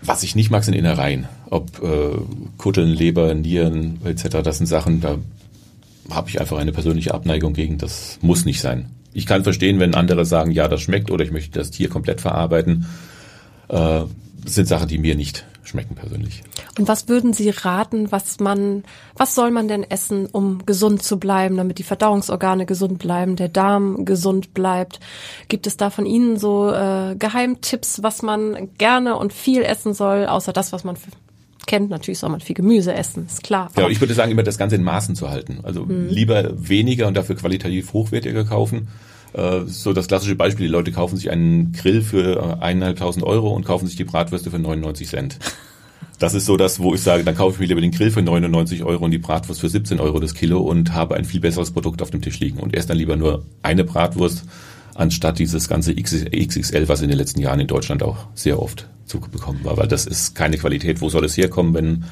Was 0.03 0.23
ich 0.23 0.37
nicht 0.37 0.51
mag, 0.51 0.63
sind 0.63 0.75
Innereien. 0.75 1.27
Ob 1.51 1.83
äh, 1.83 2.17
Kutteln, 2.59 2.91
Leber, 2.91 3.35
Nieren 3.35 3.99
etc. 4.05 4.43
Das 4.45 4.59
sind 4.59 4.67
Sachen, 4.67 5.01
da 5.01 5.17
habe 6.11 6.29
ich 6.29 6.41
einfach 6.41 6.59
eine 6.59 6.73
persönliche 6.73 7.15
Abneigung 7.15 7.53
gegen. 7.53 7.79
Das 7.79 8.19
muss 8.23 8.45
nicht 8.45 8.61
sein. 8.61 8.91
Ich 9.13 9.27
kann 9.27 9.45
verstehen, 9.45 9.81
wenn 9.81 9.95
andere 9.95 10.25
sagen, 10.25 10.51
ja, 10.51 10.69
das 10.69 10.83
schmeckt 10.83 11.11
oder 11.11 11.25
ich 11.25 11.33
möchte 11.33 11.59
das 11.59 11.71
Tier 11.71 11.89
komplett 11.89 12.21
verarbeiten. 12.21 12.87
Äh, 13.69 14.03
das 14.45 14.55
sind 14.55 14.69
Sachen, 14.69 14.89
die 14.89 14.99
mir 14.99 15.17
nicht 15.17 15.45
schmecken 15.65 15.95
persönlich. 15.95 16.43
Und 16.79 16.89
was 16.89 17.09
würden 17.09 17.33
Sie 17.33 17.51
raten, 17.51 18.13
was 18.13 18.39
man, 18.41 18.85
was 19.17 19.35
soll 19.35 19.51
man 19.51 19.69
denn 19.69 19.83
essen, 19.83 20.27
um 20.27 20.65
gesund 20.65 21.03
zu 21.03 21.19
bleiben, 21.19 21.57
damit 21.57 21.79
die 21.79 21.83
Verdauungsorgane 21.83 22.67
gesund 22.67 22.99
bleiben, 22.99 23.37
der 23.37 23.49
Darm 23.49 24.05
gesund 24.05 24.55
bleibt? 24.55 25.01
Gibt 25.49 25.67
es 25.67 25.77
da 25.77 25.91
von 25.91 26.07
Ihnen 26.07 26.39
so 26.39 26.71
äh, 26.71 27.17
Geheimtipps, 27.19 28.03
was 28.03 28.23
man 28.23 28.69
gerne 28.79 29.17
und 29.17 29.33
viel 29.33 29.63
essen 29.63 29.95
soll, 29.95 30.27
außer 30.27 30.53
das, 30.53 30.73
was 30.73 30.85
man 30.85 30.97
kennt. 31.67 31.91
Natürlich 31.91 32.19
soll 32.19 32.31
man 32.31 32.41
viel 32.41 32.55
Gemüse 32.55 32.95
essen, 32.95 33.27
ist 33.27 33.43
klar. 33.43 33.71
Ja, 33.77 33.89
ich 33.89 34.01
würde 34.01 34.15
sagen, 34.15 34.31
immer 34.31 34.43
das 34.43 34.59
Ganze 34.59 34.77
in 34.77 34.85
Maßen 34.85 35.15
zu 35.15 35.31
halten. 35.31 35.59
Also 35.63 35.85
mhm. 35.85 36.09
lieber 36.09 36.53
weniger 36.57 37.07
und 37.07 37.17
dafür 37.17 37.37
qualitativ 37.37 37.93
hochwertiger 37.93 38.45
kaufen. 38.45 38.89
Äh, 39.33 39.63
so 39.67 39.93
das 39.93 40.09
klassische 40.09 40.37
Beispiel, 40.37 40.67
die 40.67 40.73
Leute 40.73 40.93
kaufen 40.93 41.17
sich 41.17 41.31
einen 41.31 41.73
Grill 41.73 42.03
für 42.03 42.37
äh, 42.37 42.65
eineinhalbtausend 42.65 43.25
Euro 43.25 43.51
und 43.51 43.65
kaufen 43.65 43.87
sich 43.87 43.97
die 43.97 44.05
Bratwürste 44.05 44.51
für 44.51 44.59
99 44.59 45.09
Cent. 45.09 45.39
Das 46.19 46.33
ist 46.33 46.47
so 46.47 46.57
das, 46.57 46.81
wo 46.81 46.95
ich 46.95 47.03
sage, 47.03 47.25
dann 47.25 47.35
kaufe 47.35 47.55
ich 47.55 47.61
mir 47.61 47.67
lieber 47.67 47.83
den 47.83 47.91
Grill 47.91 48.11
für 48.11 48.23
99 48.23 48.85
Euro 48.85 49.05
und 49.05 49.11
die 49.11 49.19
Bratwurst 49.19 49.61
für 49.61 49.69
17 49.69 50.01
Euro 50.01 50.19
das 50.19 50.35
Kilo 50.35 50.61
und 50.61 50.95
habe 50.95 51.15
ein 51.15 51.27
viel 51.27 51.41
besseres 51.41 51.73
Produkt 51.73 52.01
auf 52.01 52.11
dem 52.11 52.23
Tisch 52.23 52.41
liegen 52.41 52.59
und 52.59 52.75
erst 52.75 52.89
dann 52.89 52.97
lieber 52.97 53.17
nur 53.17 53.45
eine 53.63 53.85
Bratwurst 53.85 54.45
anstatt 54.95 55.39
dieses 55.39 55.69
ganze 55.69 55.95
XXL, 55.95 56.89
was 56.89 57.03
in 57.03 57.11
den 57.11 57.19
letzten 57.19 57.41
Jahren 57.41 57.61
in 57.61 57.67
Deutschland 57.67 58.03
auch 58.03 58.29
sehr 58.35 58.63
oft 58.63 58.89
zugekommen 59.07 59.65
war. 59.65 59.77
Weil 59.77 59.89
das 59.89 60.07
ist 60.07 60.35
keine 60.35 60.59
Qualität. 60.59 61.01
Wo 61.01 61.09
soll 61.09 61.25
es 61.25 61.37
herkommen, 61.37 61.75
wenn 61.75 62.05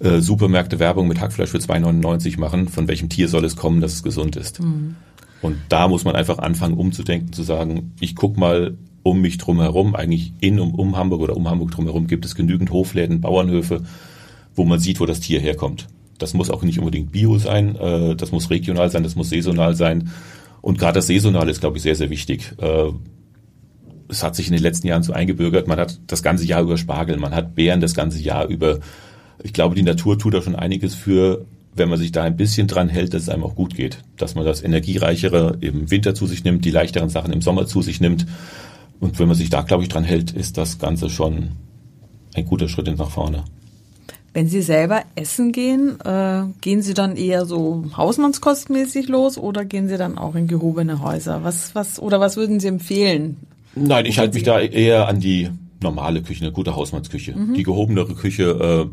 äh, 0.00 0.20
Supermärkte 0.20 0.78
Werbung 0.78 1.08
mit 1.08 1.20
Hackfleisch 1.20 1.50
für 1.50 1.58
2,99 1.58 2.38
machen? 2.38 2.68
Von 2.68 2.88
welchem 2.88 3.08
Tier 3.08 3.28
soll 3.28 3.44
es 3.44 3.56
kommen, 3.56 3.80
dass 3.80 3.92
es 3.94 4.02
gesund 4.02 4.36
ist? 4.36 4.60
Mhm. 4.60 4.96
Und 5.40 5.56
da 5.68 5.88
muss 5.88 6.04
man 6.04 6.14
einfach 6.14 6.38
anfangen, 6.38 6.76
umzudenken, 6.76 7.32
zu 7.32 7.42
sagen, 7.42 7.92
ich 8.00 8.14
guck 8.14 8.36
mal 8.36 8.76
um 9.02 9.20
mich 9.20 9.38
drumherum, 9.38 9.96
eigentlich 9.96 10.32
in 10.40 10.60
und 10.60 10.74
um 10.74 10.96
Hamburg 10.96 11.20
oder 11.20 11.36
um 11.36 11.48
Hamburg 11.48 11.72
drumherum 11.72 12.06
gibt 12.06 12.24
es 12.24 12.36
genügend 12.36 12.70
Hofläden, 12.70 13.20
Bauernhöfe, 13.20 13.82
wo 14.54 14.64
man 14.64 14.78
sieht, 14.78 15.00
wo 15.00 15.06
das 15.06 15.20
Tier 15.20 15.40
herkommt. 15.40 15.88
Das 16.18 16.34
muss 16.34 16.50
auch 16.50 16.62
nicht 16.62 16.78
unbedingt 16.78 17.10
Bio 17.10 17.38
sein, 17.38 17.74
äh, 17.76 18.14
das 18.14 18.30
muss 18.30 18.50
regional 18.50 18.90
sein, 18.90 19.02
das 19.02 19.16
muss 19.16 19.30
saisonal 19.30 19.74
sein. 19.74 20.10
Und 20.60 20.78
gerade 20.78 20.94
das 20.94 21.08
Saisonale 21.08 21.50
ist, 21.50 21.60
glaube 21.60 21.78
ich, 21.78 21.82
sehr, 21.82 21.96
sehr 21.96 22.10
wichtig. 22.10 22.52
Äh, 22.58 22.92
es 24.12 24.22
hat 24.22 24.36
sich 24.36 24.46
in 24.46 24.52
den 24.52 24.62
letzten 24.62 24.86
Jahren 24.86 25.02
so 25.02 25.12
eingebürgert, 25.12 25.66
man 25.66 25.78
hat 25.78 25.98
das 26.06 26.22
ganze 26.22 26.44
Jahr 26.44 26.62
über 26.62 26.76
Spargel, 26.76 27.16
man 27.16 27.34
hat 27.34 27.54
Beeren 27.54 27.80
das 27.80 27.94
ganze 27.94 28.20
Jahr 28.20 28.46
über. 28.46 28.78
Ich 29.42 29.52
glaube, 29.52 29.74
die 29.74 29.82
Natur 29.82 30.18
tut 30.18 30.34
da 30.34 30.42
schon 30.42 30.54
einiges 30.54 30.94
für, 30.94 31.44
wenn 31.74 31.88
man 31.88 31.98
sich 31.98 32.12
da 32.12 32.22
ein 32.22 32.36
bisschen 32.36 32.68
dran 32.68 32.88
hält, 32.88 33.14
dass 33.14 33.22
es 33.22 33.28
einem 33.28 33.42
auch 33.42 33.56
gut 33.56 33.74
geht. 33.74 33.98
Dass 34.16 34.34
man 34.34 34.44
das 34.44 34.62
Energiereichere 34.62 35.56
im 35.60 35.90
Winter 35.90 36.14
zu 36.14 36.26
sich 36.26 36.44
nimmt, 36.44 36.64
die 36.64 36.70
leichteren 36.70 37.08
Sachen 37.08 37.32
im 37.32 37.42
Sommer 37.42 37.66
zu 37.66 37.82
sich 37.82 38.00
nimmt. 38.00 38.26
Und 39.00 39.18
wenn 39.18 39.26
man 39.26 39.36
sich 39.36 39.50
da, 39.50 39.62
glaube 39.62 39.82
ich, 39.82 39.88
dran 39.88 40.04
hält, 40.04 40.30
ist 40.30 40.58
das 40.58 40.78
Ganze 40.78 41.10
schon 41.10 41.52
ein 42.34 42.44
guter 42.44 42.68
Schritt 42.68 42.86
nach 42.96 43.10
vorne. 43.10 43.44
Wenn 44.34 44.48
Sie 44.48 44.62
selber 44.62 45.02
essen 45.14 45.52
gehen, 45.52 46.00
äh, 46.00 46.44
gehen 46.60 46.82
Sie 46.82 46.94
dann 46.94 47.16
eher 47.16 47.44
so 47.44 47.84
hausmannskostmäßig 47.96 49.08
los 49.08 49.36
oder 49.36 49.64
gehen 49.64 49.88
Sie 49.88 49.98
dann 49.98 50.16
auch 50.16 50.34
in 50.34 50.46
gehobene 50.46 51.02
Häuser? 51.02 51.44
Was, 51.44 51.74
was, 51.74 52.00
oder 52.00 52.20
was 52.20 52.36
würden 52.36 52.58
Sie 52.60 52.68
empfehlen? 52.68 53.36
Nein, 53.74 54.06
ich 54.06 54.18
halte 54.18 54.34
mich 54.34 54.42
da 54.42 54.60
eher 54.60 55.08
an 55.08 55.20
die 55.20 55.50
normale 55.80 56.22
Küche, 56.22 56.44
eine 56.44 56.52
gute 56.52 56.76
Hausmannsküche. 56.76 57.36
Mhm. 57.36 57.54
Die 57.54 57.62
gehobenere 57.62 58.14
Küche 58.14 58.90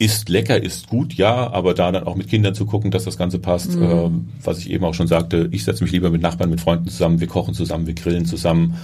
äh, 0.00 0.04
ist 0.04 0.28
lecker, 0.28 0.62
ist 0.62 0.88
gut, 0.88 1.14
ja, 1.14 1.52
aber 1.52 1.74
da 1.74 1.92
dann 1.92 2.04
auch 2.04 2.16
mit 2.16 2.28
Kindern 2.28 2.54
zu 2.54 2.66
gucken, 2.66 2.90
dass 2.90 3.04
das 3.04 3.16
Ganze 3.16 3.38
passt. 3.38 3.76
Mhm. 3.76 3.82
Äh, 3.82 4.10
was 4.42 4.58
ich 4.58 4.70
eben 4.70 4.84
auch 4.84 4.94
schon 4.94 5.06
sagte, 5.06 5.48
ich 5.52 5.64
setze 5.64 5.84
mich 5.84 5.92
lieber 5.92 6.10
mit 6.10 6.22
Nachbarn, 6.22 6.50
mit 6.50 6.60
Freunden 6.60 6.88
zusammen, 6.88 7.20
wir 7.20 7.28
kochen 7.28 7.54
zusammen, 7.54 7.86
wir 7.86 7.94
grillen 7.94 8.26
zusammen. 8.26 8.76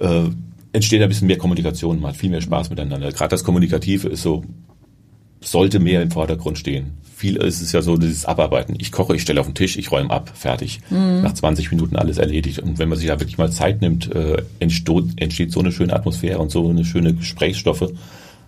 Äh, 0.00 0.24
entsteht 0.72 1.02
ein 1.02 1.08
bisschen 1.08 1.28
mehr 1.28 1.38
Kommunikation, 1.38 2.00
man 2.00 2.10
hat 2.10 2.16
viel 2.16 2.30
mehr 2.30 2.40
Spaß 2.40 2.70
miteinander. 2.70 3.10
Gerade 3.12 3.30
das 3.30 3.44
Kommunikative 3.44 4.08
ist 4.08 4.22
so, 4.22 4.44
sollte 5.40 5.78
mehr 5.78 6.02
im 6.02 6.10
Vordergrund 6.10 6.58
stehen. 6.58 6.98
Viel 7.16 7.36
ist 7.36 7.60
es 7.60 7.72
ja 7.72 7.82
so, 7.82 7.96
dieses 7.96 8.24
Abarbeiten. 8.26 8.76
Ich 8.78 8.92
koche, 8.92 9.16
ich 9.16 9.22
stelle 9.22 9.40
auf 9.40 9.46
den 9.46 9.54
Tisch, 9.54 9.76
ich 9.76 9.90
räume 9.90 10.10
ab, 10.10 10.30
fertig. 10.34 10.80
Mhm. 10.88 11.22
Nach 11.22 11.34
20 11.34 11.72
Minuten 11.72 11.96
alles 11.96 12.18
erledigt. 12.18 12.60
Und 12.60 12.78
wenn 12.78 12.88
man 12.88 12.96
sich 12.96 13.08
da 13.08 13.18
wirklich 13.18 13.38
mal 13.38 13.50
Zeit 13.50 13.80
nimmt, 13.80 14.14
äh, 14.14 14.42
entsteht, 14.60 15.04
entsteht 15.16 15.50
so 15.50 15.60
eine 15.60 15.72
schöne 15.72 15.94
Atmosphäre 15.94 16.38
und 16.38 16.50
so 16.50 16.68
eine 16.68 16.84
schöne 16.84 17.14
Gesprächsstoffe, 17.14 17.90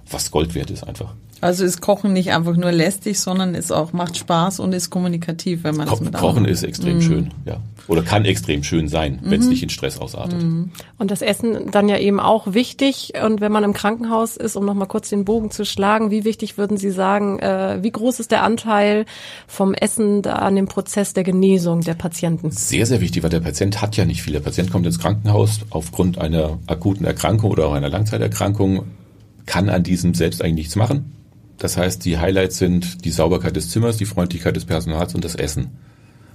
was 0.09 0.31
Gold 0.31 0.55
wert 0.55 0.70
ist 0.70 0.85
einfach. 0.85 1.14
Also 1.40 1.64
ist 1.64 1.81
Kochen 1.81 2.12
nicht 2.12 2.33
einfach 2.33 2.57
nur 2.57 2.72
lästig, 2.72 3.18
sondern 3.18 3.55
es 3.55 3.72
auch 3.72 3.92
macht 3.92 4.16
Spaß 4.16 4.61
und 4.61 4.74
ist 4.74 4.90
kommunikativ, 4.90 5.64
wenn 5.64 5.76
man 5.76 5.88
Ko 5.88 5.94
es 5.94 6.00
mit 6.00 6.14
Kochen 6.14 6.44
ist 6.44 6.62
extrem 6.62 7.00
schön, 7.00 7.31
ja. 7.46 7.57
Oder 7.88 8.03
kann 8.03 8.24
extrem 8.24 8.62
schön 8.62 8.87
sein, 8.87 9.18
wenn 9.22 9.40
es 9.40 9.48
nicht 9.48 9.64
in 9.64 9.68
Stress 9.68 9.98
ausartet. 9.98 10.40
Und 10.40 11.11
das 11.11 11.22
Essen 11.22 11.72
dann 11.72 11.88
ja 11.88 11.98
eben 11.98 12.20
auch 12.20 12.55
wichtig. 12.55 13.14
Und 13.24 13.40
wenn 13.40 13.50
man 13.50 13.64
im 13.64 13.72
Krankenhaus 13.72 14.37
ist, 14.37 14.55
um 14.55 14.64
nochmal 14.64 14.87
kurz 14.87 15.09
den 15.09 15.24
Bogen 15.24 15.50
zu 15.50 15.64
schlagen, 15.64 16.12
wie 16.12 16.24
wichtig 16.24 16.57
würden 16.57 16.76
Sie 16.76 16.90
sagen, 16.90 17.40
äh, 17.40 17.79
wie 17.83 17.90
groß 17.90 18.20
ist 18.20 18.31
der 18.31 18.44
Anteil 18.44 19.07
vom 19.48 19.74
Essen 19.74 20.22
da 20.22 20.35
an 20.35 20.55
dem 20.55 20.68
Prozess 20.68 21.14
der 21.14 21.24
Genesung 21.24 21.81
der 21.81 21.94
Patienten? 21.94 22.53
Sehr, 22.53 22.87
sehr 22.87 23.00
wichtig, 23.00 23.24
weil 23.24 23.31
der 23.31 23.40
Patient 23.40 23.83
hat 23.83 23.96
ja 23.96 24.05
nicht 24.05 24.22
viel. 24.22 24.35
Der 24.35 24.40
Patient 24.40 24.70
kommt 24.70 24.87
ins 24.87 25.00
Krankenhaus 25.00 25.61
aufgrund 25.70 26.16
einer 26.18 26.61
akuten 26.68 27.05
Erkrankung 27.05 27.50
oder 27.50 27.66
auch 27.66 27.72
einer 27.72 27.88
Langzeiterkrankung, 27.88 28.85
kann 29.46 29.68
an 29.68 29.83
diesem 29.83 30.14
selbst 30.14 30.42
eigentlich 30.42 30.66
nichts 30.66 30.76
machen. 30.76 31.19
Das 31.61 31.77
heißt, 31.77 32.05
die 32.07 32.18
Highlights 32.18 32.57
sind 32.57 33.05
die 33.05 33.11
Sauberkeit 33.11 33.55
des 33.55 33.68
Zimmers, 33.68 33.99
die 33.99 34.07
Freundlichkeit 34.07 34.57
des 34.57 34.64
Personals 34.64 35.14
und 35.14 35.25
das 35.25 35.35
Essen. 35.35 35.68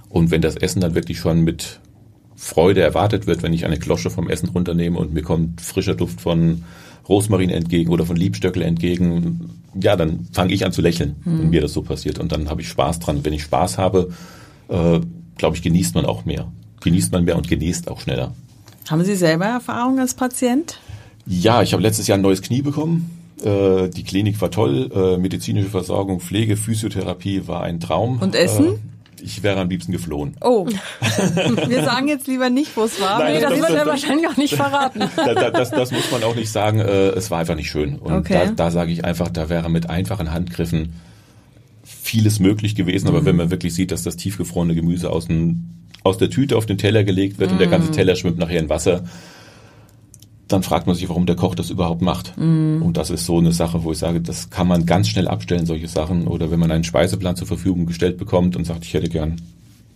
Und 0.08 0.30
wenn 0.30 0.40
das 0.40 0.56
Essen 0.56 0.80
dann 0.80 0.94
wirklich 0.94 1.18
schon 1.18 1.40
mit 1.40 1.80
Freude 2.36 2.80
erwartet 2.80 3.26
wird, 3.26 3.42
wenn 3.42 3.52
ich 3.52 3.66
eine 3.66 3.78
Klosche 3.78 4.08
vom 4.08 4.30
Essen 4.30 4.48
runternehme 4.50 4.96
und 4.96 5.12
mir 5.12 5.22
kommt 5.22 5.60
frischer 5.60 5.96
Duft 5.96 6.20
von 6.20 6.62
Rosmarin 7.08 7.50
entgegen 7.50 7.90
oder 7.90 8.06
von 8.06 8.16
Liebstöckel 8.16 8.62
entgegen, 8.62 9.62
ja, 9.74 9.96
dann 9.96 10.28
fange 10.32 10.52
ich 10.52 10.64
an 10.64 10.72
zu 10.72 10.80
lächeln, 10.80 11.16
wenn 11.24 11.50
mir 11.50 11.60
das 11.60 11.72
so 11.72 11.82
passiert. 11.82 12.20
Und 12.20 12.30
dann 12.30 12.48
habe 12.48 12.60
ich 12.60 12.68
Spaß 12.68 13.00
dran. 13.00 13.24
Wenn 13.24 13.32
ich 13.32 13.42
Spaß 13.42 13.78
habe, 13.78 14.12
äh, 14.68 15.00
glaube 15.36 15.56
ich, 15.56 15.62
genießt 15.62 15.96
man 15.96 16.06
auch 16.06 16.24
mehr. 16.24 16.52
Genießt 16.82 17.10
man 17.10 17.24
mehr 17.24 17.36
und 17.36 17.48
genießt 17.48 17.90
auch 17.90 17.98
schneller. 17.98 18.32
Haben 18.88 19.04
Sie 19.04 19.16
selber 19.16 19.46
Erfahrung 19.46 19.98
als 19.98 20.14
Patient? 20.14 20.78
Ja, 21.26 21.62
ich 21.62 21.72
habe 21.72 21.82
letztes 21.82 22.06
Jahr 22.06 22.16
ein 22.16 22.22
neues 22.22 22.42
Knie 22.42 22.62
bekommen. 22.62 23.10
Äh, 23.44 23.88
die 23.90 24.02
Klinik 24.04 24.40
war 24.40 24.50
toll, 24.50 24.90
äh, 24.94 25.16
medizinische 25.18 25.68
Versorgung, 25.68 26.20
Pflege, 26.20 26.56
Physiotherapie 26.56 27.46
war 27.46 27.62
ein 27.62 27.80
Traum. 27.80 28.18
Und 28.20 28.34
Essen? 28.34 28.66
Äh, 28.66 28.78
ich 29.22 29.42
wäre 29.42 29.60
am 29.60 29.68
liebsten 29.70 29.92
geflohen. 29.92 30.36
Oh, 30.42 30.66
wir 31.68 31.82
sagen 31.84 32.06
jetzt 32.08 32.26
lieber 32.28 32.48
nicht, 32.50 32.76
wo 32.76 32.84
es 32.84 33.00
war. 33.00 33.18
Nein, 33.18 33.34
Nee, 33.34 33.40
das 33.40 33.50
das- 33.50 33.58
wird 33.60 33.70
das- 33.70 33.76
er 33.76 33.84
das- 33.84 33.86
wahrscheinlich 34.02 34.28
auch 34.28 34.36
nicht 34.36 34.54
verraten. 34.56 35.00
da, 35.16 35.34
da, 35.34 35.50
das, 35.50 35.70
das 35.70 35.90
muss 35.90 36.10
man 36.10 36.22
auch 36.22 36.34
nicht 36.34 36.50
sagen, 36.50 36.80
äh, 36.80 37.08
es 37.10 37.30
war 37.30 37.38
einfach 37.40 37.56
nicht 37.56 37.70
schön. 37.70 37.96
Und 37.98 38.12
Okay. 38.12 38.34
da, 38.46 38.52
da 38.52 38.70
sage 38.70 38.92
ich 38.92 39.04
einfach, 39.04 39.28
da 39.30 39.48
wäre 39.48 39.68
mit 39.70 39.90
einfachen 39.90 40.32
Handgriffen 40.32 40.92
vieles 41.84 42.40
möglich 42.40 42.74
gewesen. 42.74 43.08
Aber 43.08 43.24
wenn 43.24 43.36
man 43.36 43.50
wirklich 43.50 43.74
sieht, 43.74 43.90
dass 43.90 44.02
das 44.02 44.16
tiefgefrorene 44.16 44.74
Gemüse 44.74 45.10
aus, 45.10 45.26
dem, 45.26 45.64
aus 46.04 46.18
der 46.18 46.30
Tüte 46.30 46.56
auf 46.56 46.66
den 46.66 46.78
Teller 46.78 47.02
gelegt 47.04 47.38
wird 47.38 47.50
und 47.52 47.58
der 47.58 47.66
ganze 47.68 47.90
Teller 47.90 48.16
schwimmt 48.16 48.38
nachher 48.38 48.60
in 48.60 48.68
Wasser, 48.68 49.04
dann 50.48 50.62
fragt 50.62 50.86
man 50.86 50.94
sich, 50.94 51.08
warum 51.08 51.26
der 51.26 51.34
Koch 51.36 51.54
das 51.54 51.70
überhaupt 51.70 52.02
macht. 52.02 52.34
Und 52.38 52.92
das 52.96 53.10
ist 53.10 53.26
so 53.26 53.38
eine 53.38 53.52
Sache, 53.52 53.82
wo 53.82 53.92
ich 53.92 53.98
sage, 53.98 54.20
das 54.20 54.50
kann 54.50 54.68
man 54.68 54.86
ganz 54.86 55.08
schnell 55.08 55.26
abstellen, 55.26 55.66
solche 55.66 55.88
Sachen. 55.88 56.28
Oder 56.28 56.50
wenn 56.50 56.60
man 56.60 56.70
einen 56.70 56.84
Speiseplan 56.84 57.34
zur 57.34 57.48
Verfügung 57.48 57.86
gestellt 57.86 58.16
bekommt 58.16 58.54
und 58.56 58.64
sagt, 58.64 58.84
ich 58.84 58.94
hätte 58.94 59.08
gern 59.08 59.40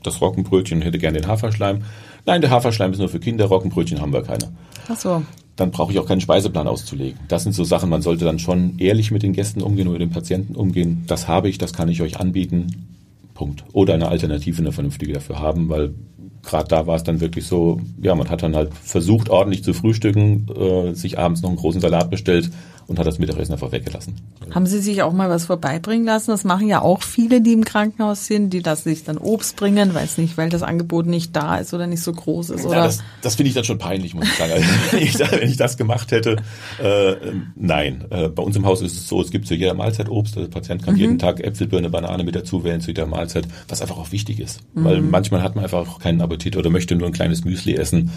das 0.02 0.20
Roggenbrötchen 0.20 0.78
und 0.78 0.84
hätte 0.84 0.98
gern 0.98 1.14
den 1.14 1.26
Haferschleim. 1.26 1.82
Nein, 2.26 2.40
der 2.40 2.50
Haferschleim 2.50 2.92
ist 2.92 2.98
nur 2.98 3.08
für 3.08 3.20
Kinder, 3.20 3.46
Roggenbrötchen 3.46 4.00
haben 4.00 4.12
wir 4.12 4.22
keine 4.22 4.50
Ach 4.88 4.96
so. 4.96 5.22
dann 5.56 5.70
brauche 5.70 5.92
ich 5.92 5.98
auch 5.98 6.06
keinen 6.06 6.20
Speiseplan 6.20 6.66
auszulegen. 6.66 7.20
Das 7.28 7.44
sind 7.44 7.52
so 7.52 7.64
Sachen, 7.64 7.90
man 7.90 8.02
sollte 8.02 8.24
dann 8.24 8.38
schon 8.38 8.78
ehrlich 8.78 9.10
mit 9.10 9.22
den 9.22 9.32
Gästen 9.32 9.62
umgehen 9.62 9.88
oder 9.88 9.98
mit 9.98 10.08
den 10.08 10.14
Patienten 10.14 10.54
umgehen. 10.56 11.04
Das 11.06 11.28
habe 11.28 11.48
ich, 11.48 11.58
das 11.58 11.72
kann 11.72 11.88
ich 11.88 12.02
euch 12.02 12.18
anbieten. 12.18 12.88
Punkt. 13.34 13.64
Oder 13.72 13.94
eine 13.94 14.08
Alternative, 14.08 14.60
eine 14.60 14.72
vernünftige 14.72 15.12
dafür 15.12 15.38
haben, 15.38 15.68
weil 15.68 15.94
gerade 16.42 16.68
da 16.68 16.86
war 16.86 16.96
es 16.96 17.04
dann 17.04 17.20
wirklich 17.20 17.46
so, 17.46 17.80
ja, 18.00 18.14
man 18.14 18.30
hat 18.30 18.42
dann 18.42 18.56
halt 18.56 18.74
versucht, 18.74 19.28
ordentlich 19.28 19.64
zu 19.64 19.74
frühstücken, 19.74 20.46
äh, 20.48 20.94
sich 20.94 21.18
abends 21.18 21.42
noch 21.42 21.50
einen 21.50 21.58
großen 21.58 21.80
Salat 21.80 22.10
bestellt 22.10 22.50
und 22.90 22.98
hat 22.98 23.06
das 23.06 23.20
Mittagessen 23.20 23.52
einfach 23.52 23.70
weggelassen. 23.70 24.16
Haben 24.52 24.66
Sie 24.66 24.80
sich 24.80 25.02
auch 25.02 25.12
mal 25.12 25.30
was 25.30 25.44
vorbeibringen 25.46 26.04
lassen? 26.04 26.32
Das 26.32 26.42
machen 26.42 26.66
ja 26.66 26.82
auch 26.82 27.02
viele, 27.02 27.40
die 27.40 27.52
im 27.52 27.64
Krankenhaus 27.64 28.26
sind, 28.26 28.50
die 28.50 28.58
lassen 28.58 28.88
sich 28.88 29.04
dann 29.04 29.16
Obst 29.16 29.54
bringen, 29.54 29.94
weiß 29.94 30.18
nicht, 30.18 30.36
weil 30.36 30.48
das 30.48 30.62
Angebot 30.64 31.06
nicht 31.06 31.34
da 31.36 31.56
ist 31.58 31.72
oder 31.72 31.86
nicht 31.86 32.02
so 32.02 32.12
groß 32.12 32.50
ist. 32.50 32.66
Oder 32.66 32.76
Ja, 32.78 32.84
das 32.84 32.98
das 33.22 33.36
finde 33.36 33.48
ich 33.48 33.54
dann 33.54 33.62
schon 33.64 33.78
peinlich, 33.78 34.12
muss 34.14 34.24
ich 34.26 34.34
sagen. 34.34 34.52
Also, 34.52 34.66
wenn, 34.90 35.02
ich, 35.02 35.12
da- 35.16 35.30
wenn 35.30 35.48
ich 35.48 35.56
das 35.56 35.76
gemacht 35.76 36.10
hätte, 36.10 36.36
äh, 36.82 37.14
nein. 37.54 38.04
Äh, 38.10 38.28
bei 38.28 38.42
uns 38.42 38.56
im 38.56 38.66
Haus 38.66 38.82
ist 38.82 38.96
es 38.96 39.06
so, 39.08 39.20
es 39.22 39.30
gibt 39.30 39.46
zu 39.46 39.54
jeder 39.54 39.74
Mahlzeit 39.74 40.08
Obst. 40.08 40.34
Der 40.36 40.48
Patient 40.48 40.82
kann 40.84 40.96
jeden 40.96 41.18
Tag 41.20 41.38
Äpfel, 41.40 41.68
Birne, 41.68 41.90
Banane 41.90 42.24
mit 42.24 42.34
dazu 42.34 42.64
wählen 42.64 42.80
zu 42.80 42.88
jeder 42.88 43.06
Mahlzeit, 43.06 43.46
was 43.68 43.80
einfach 43.82 43.98
auch 43.98 44.10
wichtig 44.10 44.40
ist. 44.40 44.60
Weil 44.74 45.00
manchmal 45.00 45.42
hat 45.42 45.54
man 45.54 45.62
einfach 45.64 45.88
auch 45.88 45.98
keinen 46.00 46.20
Appetit 46.20 46.56
oder 46.56 46.70
möchte 46.70 46.96
nur 46.96 47.06
ein 47.06 47.12
kleines 47.12 47.44
Müsli 47.44 47.74
essen 47.76 48.10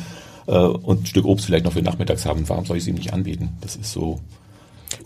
äh, 0.47 0.51
und 0.57 1.03
ein 1.03 1.05
Stück 1.05 1.25
Obst 1.25 1.45
vielleicht 1.45 1.65
noch 1.65 1.73
für 1.73 1.81
nachmittags 1.83 2.25
haben. 2.25 2.47
Warum 2.49 2.65
soll 2.65 2.77
ich 2.77 2.83
es 2.83 2.87
ihm 2.87 2.95
nicht 2.95 3.13
anbieten? 3.13 3.49
Das 3.61 3.75
ist 3.75 3.91
so. 3.91 4.19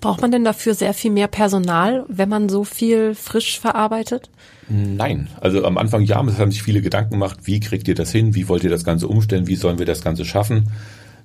Braucht 0.02 0.22
man 0.22 0.32
denn 0.32 0.44
dafür 0.44 0.74
sehr 0.74 0.94
viel 0.94 1.12
mehr 1.12 1.28
Personal, 1.28 2.06
wenn 2.08 2.30
man 2.30 2.50
so 2.50 2.64
viel 2.64 3.16
frisch 3.16 3.60
verarbeitet? 3.60 4.30
Nein, 4.70 5.30
also 5.40 5.64
am 5.64 5.78
Anfang 5.78 6.04
ja, 6.04 6.22
es 6.26 6.38
haben 6.38 6.52
sich 6.52 6.64
viele 6.64 6.82
Gedanken 6.82 7.12
gemacht, 7.12 7.40
wie 7.44 7.60
kriegt 7.60 7.88
ihr 7.88 7.96
das 7.96 8.12
hin, 8.12 8.36
wie 8.36 8.50
wollt 8.50 8.64
ihr 8.64 8.70
das 8.70 8.84
Ganze 8.84 9.08
umstellen, 9.08 9.48
wie 9.48 9.56
sollen 9.56 9.80
wir 9.80 9.86
das 9.86 10.02
Ganze 10.02 10.26
schaffen. 10.26 10.72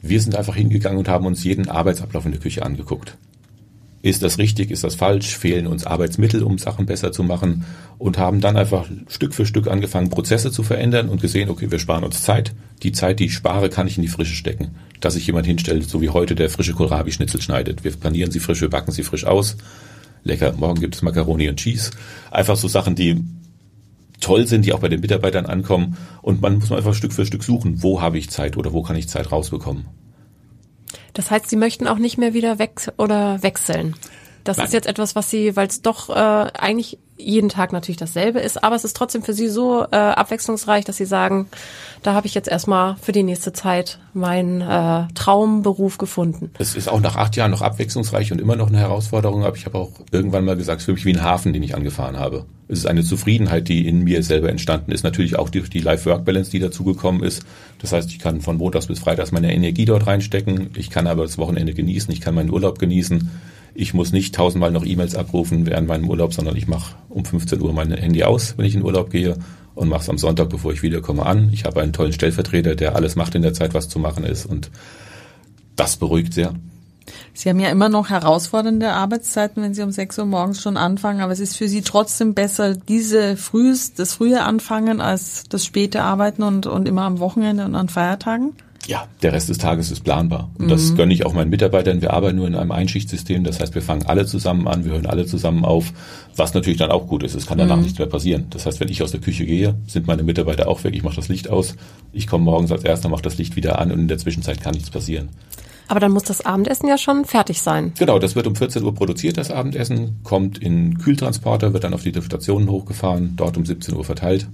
Wir 0.00 0.20
sind 0.20 0.36
einfach 0.36 0.56
hingegangen 0.56 0.98
und 0.98 1.08
haben 1.08 1.26
uns 1.26 1.44
jeden 1.44 1.68
Arbeitsablauf 1.68 2.24
in 2.24 2.32
der 2.32 2.40
Küche 2.40 2.64
angeguckt. 2.64 3.16
Ist 4.02 4.24
das 4.24 4.38
richtig, 4.38 4.72
ist 4.72 4.82
das 4.82 4.96
falsch, 4.96 5.36
fehlen 5.36 5.68
uns 5.68 5.86
Arbeitsmittel, 5.86 6.42
um 6.42 6.58
Sachen 6.58 6.86
besser 6.86 7.12
zu 7.12 7.22
machen 7.22 7.64
und 7.98 8.18
haben 8.18 8.40
dann 8.40 8.56
einfach 8.56 8.88
Stück 9.06 9.32
für 9.32 9.46
Stück 9.46 9.68
angefangen, 9.68 10.10
Prozesse 10.10 10.50
zu 10.50 10.64
verändern 10.64 11.08
und 11.08 11.22
gesehen, 11.22 11.48
okay, 11.48 11.70
wir 11.70 11.78
sparen 11.78 12.02
uns 12.02 12.22
Zeit. 12.22 12.52
Die 12.82 12.90
Zeit, 12.90 13.20
die 13.20 13.26
ich 13.26 13.34
spare, 13.34 13.70
kann 13.70 13.86
ich 13.86 13.96
in 13.96 14.02
die 14.02 14.08
Frische 14.08 14.34
stecken. 14.34 14.72
Dass 15.02 15.14
sich 15.14 15.26
jemand 15.26 15.46
hinstellt, 15.46 15.86
so 15.86 16.00
wie 16.00 16.08
heute, 16.08 16.34
der 16.34 16.48
frische 16.48 16.72
Kohlrabi-Schnitzel 16.72 17.42
schneidet. 17.42 17.84
Wir 17.84 17.90
planieren 17.90 18.30
sie 18.30 18.40
frisch, 18.40 18.62
wir 18.62 18.70
backen 18.70 18.92
sie 18.92 19.02
frisch 19.02 19.26
aus. 19.26 19.58
Lecker, 20.24 20.52
morgen 20.52 20.80
gibt 20.80 20.94
es 20.94 21.02
Macaroni 21.02 21.48
und 21.50 21.56
Cheese. 21.56 21.90
Einfach 22.30 22.56
so 22.56 22.68
Sachen, 22.68 22.94
die 22.94 23.22
toll 24.20 24.46
sind, 24.46 24.64
die 24.64 24.72
auch 24.72 24.78
bei 24.78 24.88
den 24.88 25.00
Mitarbeitern 25.00 25.46
ankommen. 25.46 25.98
Und 26.22 26.40
man 26.40 26.58
muss 26.58 26.72
einfach 26.72 26.94
Stück 26.94 27.12
für 27.12 27.26
Stück 27.26 27.42
suchen, 27.42 27.82
wo 27.82 28.00
habe 28.00 28.16
ich 28.16 28.30
Zeit 28.30 28.56
oder 28.56 28.72
wo 28.72 28.82
kann 28.82 28.96
ich 28.96 29.08
Zeit 29.08 29.30
rausbekommen. 29.30 29.86
Das 31.12 31.30
heißt, 31.30 31.50
Sie 31.50 31.56
möchten 31.56 31.86
auch 31.86 31.98
nicht 31.98 32.16
mehr 32.16 32.32
wieder 32.32 32.58
weg 32.58 32.90
oder 32.96 33.42
wechseln. 33.42 33.94
Das 34.44 34.56
Nein. 34.56 34.66
ist 34.66 34.72
jetzt 34.72 34.86
etwas, 34.86 35.14
was 35.14 35.30
Sie, 35.30 35.56
weil 35.56 35.68
es 35.68 35.82
doch 35.82 36.10
äh, 36.10 36.12
eigentlich 36.12 36.98
jeden 37.16 37.48
Tag 37.48 37.72
natürlich 37.72 37.98
dasselbe 37.98 38.40
ist, 38.40 38.64
aber 38.64 38.74
es 38.74 38.84
ist 38.84 38.96
trotzdem 38.96 39.22
für 39.22 39.32
Sie 39.32 39.48
so 39.48 39.84
äh, 39.84 39.96
abwechslungsreich, 39.96 40.84
dass 40.84 40.96
Sie 40.96 41.04
sagen, 41.04 41.48
da 42.02 42.14
habe 42.14 42.26
ich 42.26 42.34
jetzt 42.34 42.48
erstmal 42.48 42.96
für 42.96 43.12
die 43.12 43.22
nächste 43.22 43.52
Zeit 43.52 43.98
meinen 44.12 44.60
äh, 44.60 45.06
Traumberuf 45.14 45.98
gefunden. 45.98 46.50
Es 46.58 46.74
ist 46.74 46.88
auch 46.88 47.00
nach 47.00 47.16
acht 47.16 47.36
Jahren 47.36 47.52
noch 47.52 47.62
abwechslungsreich 47.62 48.32
und 48.32 48.40
immer 48.40 48.56
noch 48.56 48.68
eine 48.68 48.78
Herausforderung, 48.78 49.44
aber 49.44 49.56
ich 49.56 49.66
habe 49.66 49.78
auch 49.78 49.92
irgendwann 50.10 50.44
mal 50.44 50.56
gesagt, 50.56 50.80
es 50.80 50.82
ist 50.82 50.86
für 50.86 50.92
mich 50.94 51.04
wie 51.04 51.14
ein 51.14 51.22
Hafen, 51.22 51.52
den 51.52 51.62
ich 51.62 51.76
angefahren 51.76 52.18
habe. 52.18 52.44
Es 52.68 52.78
ist 52.78 52.86
eine 52.86 53.04
Zufriedenheit, 53.04 53.68
die 53.68 53.86
in 53.86 54.02
mir 54.02 54.22
selber 54.22 54.48
entstanden 54.48 54.92
ist. 54.92 55.04
Natürlich 55.04 55.38
auch 55.38 55.50
durch 55.50 55.68
die 55.68 55.80
Life-Work-Balance, 55.80 56.50
die 56.50 56.58
dazugekommen 56.58 57.22
ist. 57.22 57.44
Das 57.80 57.92
heißt, 57.92 58.10
ich 58.10 58.18
kann 58.18 58.40
von 58.40 58.56
Montags 58.56 58.86
bis 58.86 58.98
Freitags 58.98 59.30
meine 59.30 59.52
Energie 59.54 59.84
dort 59.84 60.06
reinstecken. 60.06 60.70
Ich 60.74 60.88
kann 60.88 61.06
aber 61.06 61.22
das 61.24 61.36
Wochenende 61.36 61.74
genießen. 61.74 62.10
Ich 62.12 62.22
kann 62.22 62.34
meinen 62.34 62.50
Urlaub 62.50 62.78
genießen. 62.78 63.30
Ich 63.74 63.94
muss 63.94 64.12
nicht 64.12 64.34
tausendmal 64.34 64.70
noch 64.70 64.84
E-Mails 64.84 65.14
abrufen 65.14 65.66
während 65.66 65.88
meinem 65.88 66.08
Urlaub, 66.08 66.34
sondern 66.34 66.56
ich 66.56 66.66
mache 66.66 66.94
um 67.08 67.24
15 67.24 67.60
Uhr 67.60 67.72
mein 67.72 67.92
Handy 67.92 68.22
aus, 68.24 68.54
wenn 68.56 68.66
ich 68.66 68.74
in 68.74 68.82
Urlaub 68.82 69.10
gehe 69.10 69.36
und 69.74 69.88
mache 69.88 70.02
es 70.02 70.08
am 70.10 70.18
Sonntag, 70.18 70.50
bevor 70.50 70.72
ich 70.72 70.82
wiederkomme, 70.82 71.24
an. 71.24 71.50
Ich 71.52 71.64
habe 71.64 71.80
einen 71.80 71.92
tollen 71.92 72.12
Stellvertreter, 72.12 72.74
der 72.74 72.96
alles 72.96 73.16
macht 73.16 73.34
in 73.34 73.42
der 73.42 73.54
Zeit, 73.54 73.74
was 73.74 73.88
zu 73.88 73.98
machen 73.98 74.24
ist 74.24 74.46
und 74.46 74.70
das 75.76 75.96
beruhigt 75.96 76.34
sehr. 76.34 76.54
Sie 77.34 77.48
haben 77.48 77.58
ja 77.58 77.70
immer 77.70 77.88
noch 77.88 78.10
herausfordernde 78.10 78.92
Arbeitszeiten, 78.92 79.62
wenn 79.62 79.74
Sie 79.74 79.82
um 79.82 79.90
6 79.90 80.18
Uhr 80.18 80.26
morgens 80.26 80.62
schon 80.62 80.76
anfangen, 80.76 81.20
aber 81.20 81.32
es 81.32 81.40
ist 81.40 81.56
für 81.56 81.68
Sie 81.68 81.82
trotzdem 81.82 82.34
besser, 82.34 82.74
diese 82.74 83.36
frühes, 83.36 83.94
das 83.94 84.12
frühe 84.12 84.42
Anfangen 84.42 85.00
als 85.00 85.44
das 85.48 85.64
späte 85.64 86.02
Arbeiten 86.02 86.42
und, 86.42 86.66
und 86.66 86.86
immer 86.86 87.02
am 87.02 87.18
Wochenende 87.18 87.64
und 87.64 87.74
an 87.74 87.88
Feiertagen? 87.88 88.52
Ja, 88.86 89.06
der 89.22 89.32
Rest 89.32 89.48
des 89.48 89.58
Tages 89.58 89.90
ist 89.92 90.02
planbar. 90.02 90.50
Und 90.58 90.68
das 90.68 90.96
gönne 90.96 91.14
ich 91.14 91.24
auch 91.24 91.32
meinen 91.32 91.50
Mitarbeitern. 91.50 92.02
Wir 92.02 92.12
arbeiten 92.12 92.36
nur 92.36 92.48
in 92.48 92.56
einem 92.56 92.72
Einschichtsystem. 92.72 93.44
Das 93.44 93.60
heißt, 93.60 93.74
wir 93.74 93.82
fangen 93.82 94.06
alle 94.06 94.26
zusammen 94.26 94.66
an, 94.66 94.84
wir 94.84 94.92
hören 94.92 95.06
alle 95.06 95.24
zusammen 95.24 95.64
auf, 95.64 95.92
was 96.36 96.52
natürlich 96.54 96.78
dann 96.78 96.90
auch 96.90 97.06
gut 97.06 97.22
ist. 97.22 97.34
Es 97.34 97.46
kann 97.46 97.58
danach 97.58 97.76
nichts 97.76 97.98
mehr 97.98 98.08
passieren. 98.08 98.46
Das 98.50 98.66
heißt, 98.66 98.80
wenn 98.80 98.88
ich 98.88 99.02
aus 99.02 99.12
der 99.12 99.20
Küche 99.20 99.46
gehe, 99.46 99.76
sind 99.86 100.08
meine 100.08 100.24
Mitarbeiter 100.24 100.66
auch 100.66 100.82
weg. 100.82 100.96
Ich 100.96 101.04
mache 101.04 101.16
das 101.16 101.28
Licht 101.28 101.48
aus. 101.48 101.76
Ich 102.12 102.26
komme 102.26 102.44
morgens 102.44 102.72
als 102.72 102.82
erster, 102.82 103.08
mache 103.08 103.22
das 103.22 103.38
Licht 103.38 103.54
wieder 103.54 103.78
an 103.78 103.92
und 103.92 104.00
in 104.00 104.08
der 104.08 104.18
Zwischenzeit 104.18 104.60
kann 104.60 104.74
nichts 104.74 104.90
passieren. 104.90 105.28
Aber 105.88 106.00
dann 106.00 106.12
muss 106.12 106.24
das 106.24 106.44
Abendessen 106.44 106.88
ja 106.88 106.96
schon 106.96 107.24
fertig 107.24 107.60
sein. 107.60 107.92
Genau, 107.98 108.18
das 108.18 108.34
wird 108.34 108.46
um 108.46 108.56
14 108.56 108.82
Uhr 108.82 108.94
produziert, 108.94 109.36
das 109.36 109.50
Abendessen, 109.50 110.20
kommt 110.22 110.58
in 110.58 110.98
Kühltransporter, 110.98 111.72
wird 111.72 111.84
dann 111.84 111.94
auf 111.94 112.02
die 112.02 112.14
Stationen 112.22 112.70
hochgefahren, 112.70 113.34
dort 113.36 113.56
um 113.56 113.66
17 113.66 113.94
Uhr 113.94 114.04
verteilt. 114.04 114.48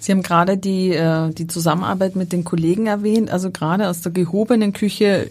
Sie 0.00 0.12
haben 0.12 0.22
gerade 0.22 0.56
die, 0.56 0.90
äh, 0.90 1.30
die 1.30 1.46
Zusammenarbeit 1.46 2.16
mit 2.16 2.32
den 2.32 2.42
Kollegen 2.42 2.86
erwähnt, 2.86 3.30
also 3.30 3.50
gerade 3.50 3.88
aus 3.88 4.00
der 4.00 4.12
gehobenen 4.12 4.72
Küche, 4.72 5.28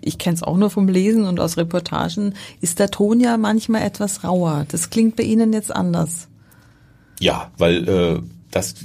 ich 0.00 0.18
kenne 0.18 0.36
es 0.36 0.42
auch 0.42 0.56
nur 0.56 0.70
vom 0.70 0.88
Lesen 0.88 1.26
und 1.26 1.40
aus 1.40 1.56
Reportagen, 1.56 2.34
ist 2.60 2.78
der 2.78 2.90
Ton 2.90 3.20
ja 3.20 3.36
manchmal 3.36 3.82
etwas 3.82 4.22
rauer. 4.22 4.66
Das 4.70 4.88
klingt 4.88 5.16
bei 5.16 5.24
Ihnen 5.24 5.52
jetzt 5.52 5.74
anders. 5.74 6.28
Ja, 7.20 7.50
weil 7.58 7.88
äh, 7.88 8.20
das 8.52 8.76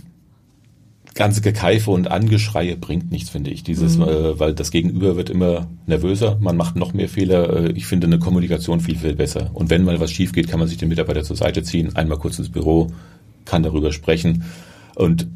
ganze 1.13 1.41
Gekeife 1.41 1.91
und 1.91 2.09
Angeschreie 2.09 2.75
bringt 2.75 3.11
nichts, 3.11 3.29
finde 3.29 3.51
ich. 3.51 3.63
Dieses, 3.63 3.97
mhm. 3.97 4.03
äh, 4.03 4.39
weil 4.39 4.53
das 4.53 4.71
Gegenüber 4.71 5.15
wird 5.15 5.29
immer 5.29 5.67
nervöser, 5.85 6.37
man 6.39 6.57
macht 6.57 6.75
noch 6.75 6.93
mehr 6.93 7.09
Fehler. 7.09 7.65
Äh, 7.65 7.71
ich 7.73 7.85
finde 7.85 8.07
eine 8.07 8.19
Kommunikation 8.19 8.79
viel, 8.79 8.97
viel 8.97 9.15
besser. 9.15 9.51
Und 9.53 9.69
wenn 9.69 9.83
mal 9.83 9.99
was 9.99 10.11
schief 10.11 10.31
geht, 10.31 10.47
kann 10.47 10.59
man 10.59 10.67
sich 10.67 10.77
den 10.77 10.89
Mitarbeiter 10.89 11.23
zur 11.23 11.35
Seite 11.35 11.61
ziehen, 11.61 11.95
einmal 11.95 12.17
kurz 12.17 12.39
ins 12.39 12.49
Büro, 12.49 12.87
kann 13.45 13.63
darüber 13.63 13.91
sprechen. 13.91 14.43
Und 14.99 15.27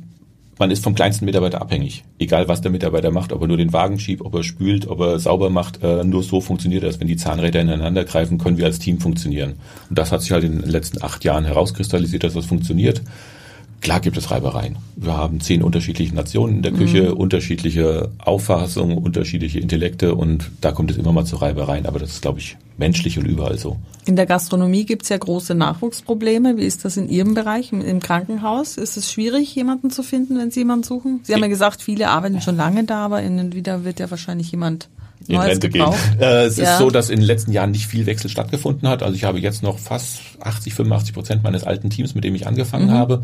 man 0.60 0.72
ist 0.72 0.84
vom 0.84 0.94
kleinsten 0.94 1.24
Mitarbeiter 1.24 1.62
abhängig. 1.62 2.04
Egal, 2.20 2.50
was 2.50 2.60
der 2.60 2.70
Mitarbeiter 2.70 3.12
macht, 3.12 3.32
ob 3.32 3.42
er 3.42 3.48
nur 3.48 3.56
den 3.56 3.72
Wagen 3.72 3.98
schiebt, 3.98 4.22
ob 4.22 4.36
er 4.36 4.44
spült, 4.44 4.88
ob 4.88 5.00
er 5.00 5.18
sauber 5.18 5.50
macht, 5.50 5.82
äh, 5.82 6.04
nur 6.04 6.22
so 6.22 6.42
funktioniert 6.42 6.84
das. 6.84 7.00
Wenn 7.00 7.08
die 7.08 7.16
Zahnräder 7.16 7.62
ineinander 7.62 8.04
greifen, 8.04 8.38
können 8.38 8.58
wir 8.58 8.66
als 8.66 8.80
Team 8.80 9.00
funktionieren. 9.00 9.54
Und 9.90 9.98
das 9.98 10.12
hat 10.12 10.22
sich 10.22 10.32
halt 10.32 10.44
in 10.44 10.60
den 10.60 10.70
letzten 10.70 11.02
acht 11.02 11.24
Jahren 11.24 11.46
herauskristallisiert, 11.46 12.26
dass 12.26 12.34
das 12.34 12.46
funktioniert. 12.46 13.02
Klar 13.84 14.00
gibt 14.00 14.16
es 14.16 14.32
Reibereien. 14.32 14.78
Wir 14.96 15.18
haben 15.18 15.42
zehn 15.42 15.62
unterschiedliche 15.62 16.16
Nationen 16.16 16.56
in 16.56 16.62
der 16.62 16.72
Küche, 16.72 17.12
mhm. 17.12 17.18
unterschiedliche 17.18 18.10
Auffassungen, 18.18 18.98
unterschiedliche 18.98 19.60
Intellekte 19.60 20.16
und 20.16 20.50
da 20.62 20.72
kommt 20.72 20.90
es 20.90 20.96
immer 20.96 21.12
mal 21.12 21.26
zu 21.26 21.36
Reibereien, 21.36 21.86
aber 21.86 22.00
das 22.00 22.12
ist, 22.12 22.22
glaube 22.22 22.40
ich, 22.40 22.56
menschlich 22.78 23.20
und 23.20 23.26
überall 23.26 23.58
so. 23.58 23.76
In 24.06 24.16
der 24.16 24.26
Gastronomie 24.26 24.86
gibt 24.86 25.04
es 25.04 25.10
ja 25.10 25.18
große 25.18 25.54
Nachwuchsprobleme. 25.54 26.56
Wie 26.56 26.64
ist 26.64 26.86
das 26.86 26.96
in 26.96 27.10
Ihrem 27.10 27.34
Bereich, 27.34 27.74
im 27.74 28.00
Krankenhaus? 28.00 28.78
Ist 28.78 28.96
es 28.96 29.12
schwierig, 29.12 29.54
jemanden 29.54 29.92
zu 29.92 30.02
finden, 30.02 30.38
wenn 30.38 30.50
Sie 30.50 30.62
jemanden 30.62 30.84
suchen? 30.84 31.20
Sie 31.24 31.34
haben 31.34 31.42
ja 31.42 31.50
gesagt, 31.50 31.82
viele 31.82 32.08
arbeiten 32.08 32.40
schon 32.40 32.56
lange 32.56 32.86
da, 32.86 33.04
aber 33.04 33.22
innen 33.22 33.52
wieder 33.52 33.84
wird 33.84 34.00
ja 34.00 34.10
wahrscheinlich 34.10 34.50
jemand 34.50 34.88
in 35.28 35.36
Neues 35.36 35.52
Rente 35.52 35.70
gebraucht. 35.70 35.98
gehen. 36.12 36.22
Äh, 36.22 36.46
es 36.46 36.56
ja. 36.56 36.72
ist 36.72 36.80
so, 36.80 36.90
dass 36.90 37.10
in 37.10 37.20
den 37.20 37.26
letzten 37.26 37.52
Jahren 37.52 37.72
nicht 37.72 37.88
viel 37.88 38.06
Wechsel 38.06 38.30
stattgefunden 38.30 38.88
hat. 38.88 39.04
Also 39.04 39.16
ich 39.16 39.26
habe 39.26 39.40
jetzt 39.40 39.62
noch 39.62 39.78
fast 39.78 40.22
80, 40.40 40.74
85 40.74 41.14
Prozent 41.14 41.44
meines 41.44 41.66
alten 41.66 41.90
Teams, 41.90 42.16
mit 42.16 42.24
dem 42.24 42.34
ich 42.34 42.48
angefangen 42.48 42.88
mhm. 42.88 42.92
habe 42.92 43.24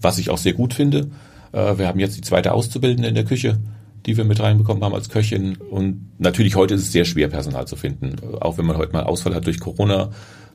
was 0.00 0.18
ich 0.18 0.30
auch 0.30 0.38
sehr 0.38 0.52
gut 0.52 0.74
finde. 0.74 1.10
Äh, 1.52 1.78
wir 1.78 1.88
haben 1.88 1.98
jetzt 1.98 2.16
die 2.16 2.22
zweite 2.22 2.52
Auszubildende 2.52 3.08
in 3.08 3.14
der 3.14 3.24
Küche, 3.24 3.58
die 4.06 4.16
wir 4.16 4.24
mit 4.24 4.40
reinbekommen 4.40 4.82
haben 4.84 4.94
als 4.94 5.08
Köchin. 5.08 5.56
Und 5.56 6.10
natürlich 6.18 6.56
heute 6.56 6.74
ist 6.74 6.82
es 6.82 6.92
sehr 6.92 7.04
schwer, 7.04 7.28
Personal 7.28 7.66
zu 7.66 7.76
finden. 7.76 8.16
Auch 8.40 8.58
wenn 8.58 8.66
man 8.66 8.76
heute 8.76 8.92
mal 8.92 9.04
Ausfall 9.04 9.34
hat 9.34 9.46
durch 9.46 9.60
Corona. 9.60 10.10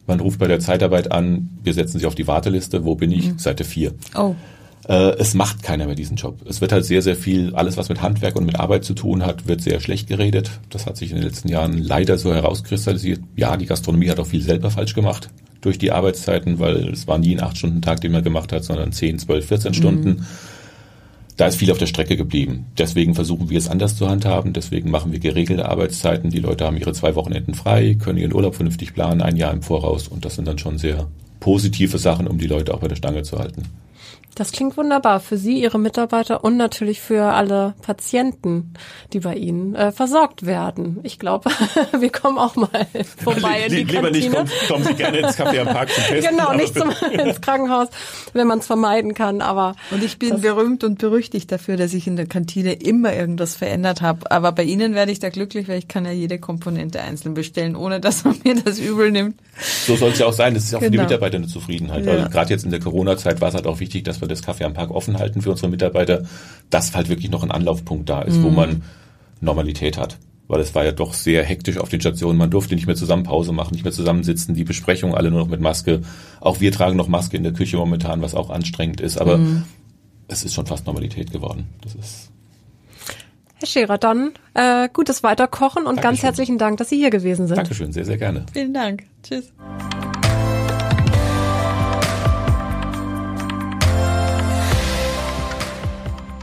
Man 0.08 0.19
ruft 0.19 0.39
bei 0.39 0.47
der 0.47 0.60
Zeitarbeit 0.60 1.12
an, 1.12 1.49
wir 1.63 1.73
setzen 1.73 1.99
sie 1.99 2.06
auf 2.06 2.15
die 2.15 2.27
Warteliste. 2.27 2.86
Wo 2.86 2.95
bin 2.95 3.12
ich? 3.12 3.34
Mhm. 3.34 3.39
Seite 3.39 3.63
4. 3.63 3.93
Oh. 4.15 4.36
Äh, 4.88 5.15
es 5.17 5.34
macht 5.34 5.63
keiner 5.63 5.86
mehr 5.86 5.96
diesen 5.96 6.17
Job. 6.17 6.39
Es 6.48 6.62
wird 6.62 6.72
halt 6.72 6.86
sehr, 6.86 7.02
sehr 7.02 7.15
viel, 7.15 7.56
alles 7.56 7.78
was 7.78 7.89
mit 7.89 8.02
Handwerk 8.02 8.36
und 8.36 8.46
mit 8.46 8.60
Arbeit 8.60 8.84
zu 8.84 8.94
tun 8.94 9.26
hat, 9.26 9.48
wird 9.48 9.62
sehr 9.62 9.80
schlecht 9.80 10.08
geredet. 10.08 10.52
Das 10.70 10.86
hat 10.86 10.98
sich 10.98 11.12
in 11.12 11.17
den 11.17 11.26
letzten 11.26 11.50
Jahren 11.50 11.78
leider 11.78 12.17
so 12.17 12.34
herauskristallisiert. 12.34 13.22
Ja, 13.36 13.58
die 13.58 13.67
Gastronomie 13.67 14.10
hat 14.10 14.20
auch 14.20 14.28
viel 14.28 14.41
selber 14.41 14.72
falsch 14.72 14.94
gemacht 14.94 15.30
durch 15.62 15.78
die 15.78 15.91
Arbeitszeiten, 15.91 16.60
weil 16.60 16.89
es 16.89 17.08
war 17.08 17.20
nie 17.20 17.38
ein 17.38 17.44
8-Stunden-Tag, 17.44 18.02
den 18.02 18.12
man 18.12 18.24
gemacht 18.24 18.52
hat, 18.52 18.63
sondern 18.63 18.91
10, 18.91 19.20
12, 19.20 19.46
14 19.46 19.74
Stunden. 19.76 20.10
Mhm. 20.10 20.26
Da 21.38 21.48
ist 21.48 21.56
viel 21.56 21.72
auf 21.72 21.78
der 21.78 21.86
Strecke 21.86 22.17
geblieben. 22.17 22.65
Deswegen 22.78 23.15
versuchen 23.15 23.50
wir 23.50 23.58
es 23.58 23.70
anders 23.70 23.96
zu 23.96 24.10
handhaben. 24.10 24.54
Deswegen 24.54 24.91
machen 24.91 25.12
wir 25.12 25.20
geregelte 25.20 25.70
Arbeitszeiten. 25.70 26.30
Die 26.30 26.39
Leute 26.39 26.65
haben 26.65 26.78
ihre 26.78 26.94
zwei 26.94 27.15
Wochenenden 27.15 27.54
frei, 27.54 27.96
können 27.96 28.20
ihren 28.20 28.34
Urlaub 28.34 28.56
vernünftig 28.56 28.94
planen, 28.94 29.22
ein 29.22 29.38
Jahr 29.38 29.54
im 29.54 29.62
Voraus. 29.62 30.08
Und 30.08 30.26
das 30.26 30.36
sind 30.36 30.48
dann 30.48 30.60
schon 30.60 30.78
sehr 30.78 31.08
positive 31.39 31.98
Sachen, 31.98 32.28
um 32.28 32.38
die 32.38 32.48
Leute 32.48 32.74
auch 32.74 32.80
bei 32.80 32.88
der 32.88 32.96
Stange 32.96 33.24
zu 33.24 33.39
halten. 33.39 33.63
Das 34.36 34.54
klingt 34.54 34.78
wunderbar 34.78 35.20
für 35.20 35.38
Sie, 35.38 35.62
Ihre 35.62 35.78
Mitarbeiter 35.78 36.44
und 36.44 36.56
natürlich 36.56 37.02
für 37.02 37.34
alle 37.34 37.74
Patienten, 37.82 38.74
die 39.12 39.20
bei 39.20 39.36
Ihnen 39.36 39.76
äh, 39.76 39.91
versorgt 39.91 40.46
werden. 40.46 41.00
Ich 41.04 41.20
glaube, 41.20 41.50
wir 42.00 42.10
kommen 42.12 42.38
auch 42.38 42.56
mal 42.56 42.88
vorbei 43.24 43.63
in 43.65 43.72
die 43.72 43.78
Lieber 43.84 44.02
Kantine. 44.02 44.12
nicht, 44.12 44.32
kommen, 44.32 44.50
kommen 44.70 44.84
Sie 44.86 44.94
gerne 44.94 45.17
ins 45.17 45.38
Café 45.38 45.60
am 45.60 45.67
Park 45.67 45.89
zum 45.91 46.04
Testen. 46.06 46.38
Genau, 46.38 46.54
nicht 46.54 46.74
zum, 46.74 46.91
ins 47.12 47.41
Krankenhaus, 47.41 47.89
wenn 48.32 48.48
man 48.48 48.60
es 48.60 48.67
vermeiden 48.67 49.13
kann. 49.13 49.41
Aber 49.41 49.76
und 49.91 50.02
ich 50.02 50.17
bin 50.17 50.39
berühmt 50.39 50.84
und 50.86 51.00
berüchtigt 51.00 51.52
dafür, 51.52 51.76
dass 51.76 51.94
ich 51.94 52.08
in 52.08 52.15
der 52.15 52.26
Kantine 52.26 52.74
immer 52.74 53.13
irgendwas 53.13 53.56
verändert 53.56 54.02
habe. 54.02 54.32
Aber 54.32 54.54
bei 54.54 54.63
Ihnen 54.63 54.96
werde 54.96 55.12
ich 55.12 55.20
da 55.20 55.30
glücklich, 55.30 55.67
weil 55.67 55.78
ich 55.78 55.89
kann 55.89 56.06
ja 56.06 56.12
jede 56.12 56.39
Komponente 56.39 57.02
einzeln 57.02 57.34
bestellen, 57.34 57.76
ohne 57.76 58.00
dass 58.00 58.24
man 58.24 58.38
mir 58.46 58.56
das 58.56 58.80
übel 58.80 59.12
nimmt. 59.12 59.36
So 59.86 59.98
soll 59.98 60.12
es 60.12 60.20
ja 60.20 60.28
auch 60.28 60.34
sein. 60.34 60.54
Das 60.54 60.63
ist 60.63 60.74
auch 60.74 60.80
genau. 60.80 60.86
für 60.86 60.91
die 60.91 60.98
genau. 60.98 61.10
Mitarbeiter 61.10 61.38
eine 61.38 61.48
Zufriedenheit. 61.48 62.06
Ja. 62.06 62.13
Weil 62.13 62.30
gerade 62.30 62.50
jetzt 62.52 62.63
in 62.63 62.72
der 62.72 62.80
Corona-Zeit 62.80 63.41
war 63.41 63.50
es 63.50 63.56
halt 63.56 63.67
auch 63.67 63.80
wichtig, 63.80 64.06
dass 64.22 64.30
wir 64.30 64.36
das 64.36 64.44
Café 64.44 64.66
am 64.66 64.74
Park 64.74 64.92
offen 64.92 65.18
halten 65.18 65.42
für 65.42 65.52
unsere 65.52 65.70
Mitarbeiter, 65.70 66.24
dass 66.70 66.96
halt 66.96 67.10
wirklich 67.10 67.32
noch 67.32 67.44
ein 67.44 67.52
Anlaufpunkt 67.52 68.10
da 68.10 68.22
ist, 68.22 68.38
mhm. 68.38 68.44
wo 68.44 68.50
man 68.50 68.84
Normalität 69.40 69.98
hat. 69.98 70.18
Weil 70.48 70.60
es 70.60 70.76
war 70.76 70.84
ja 70.84 70.92
doch 70.92 71.14
sehr 71.14 71.44
hektisch 71.44 71.78
auf 71.78 71.90
den 71.90 72.02
Stationen. 72.02 72.38
Man 72.38 72.50
durfte 72.50 72.76
nicht 72.76 72.86
mehr 72.86 72.96
zusammen 72.96 73.24
Pause 73.24 73.54
machen, 73.54 73.74
nicht 73.74 73.84
mehr 73.84 73.94
zusammensitzen. 73.94 74.54
Die 74.54 74.66
Besprechungen 74.66 75.16
alle 75.16 75.32
nur 75.32 75.40
noch 75.40 75.48
mit 75.48 75.62
Maske. 75.62 76.02
Auch 76.42 76.60
wir 76.60 76.72
tragen 76.72 76.98
noch 76.98 77.08
Maske 77.08 77.38
in 77.38 77.44
der 77.44 77.54
Küche 77.54 77.78
momentan, 77.78 78.22
was 78.22 78.36
auch 78.36 78.50
anstrengend 78.50 79.00
ist. 79.00 79.18
Aber 79.18 79.38
mhm. 79.38 79.64
es 80.28 80.44
ist 80.44 80.54
schon 80.54 80.66
fast 80.66 80.86
Normalität 80.88 81.32
geworden. 81.32 81.70
Das 81.82 81.96
ist 81.96 82.32
Herr 83.62 83.68
Scherer, 83.68 83.98
dann 84.00 84.32
äh, 84.56 84.90
gutes 84.92 85.22
Weiterkochen 85.22 85.84
und 85.84 85.98
Dankeschön. 85.98 86.02
ganz 86.02 86.24
herzlichen 86.24 86.58
Dank, 86.58 86.78
dass 86.78 86.90
Sie 86.90 86.98
hier 86.98 87.12
gewesen 87.12 87.48
sind. 87.48 87.58
Dankeschön, 87.58 87.94
sehr, 87.94 88.06
sehr 88.06 88.18
gerne. 88.18 88.46
Vielen 88.52 88.74
Dank. 88.74 89.04
Tschüss. 89.24 89.54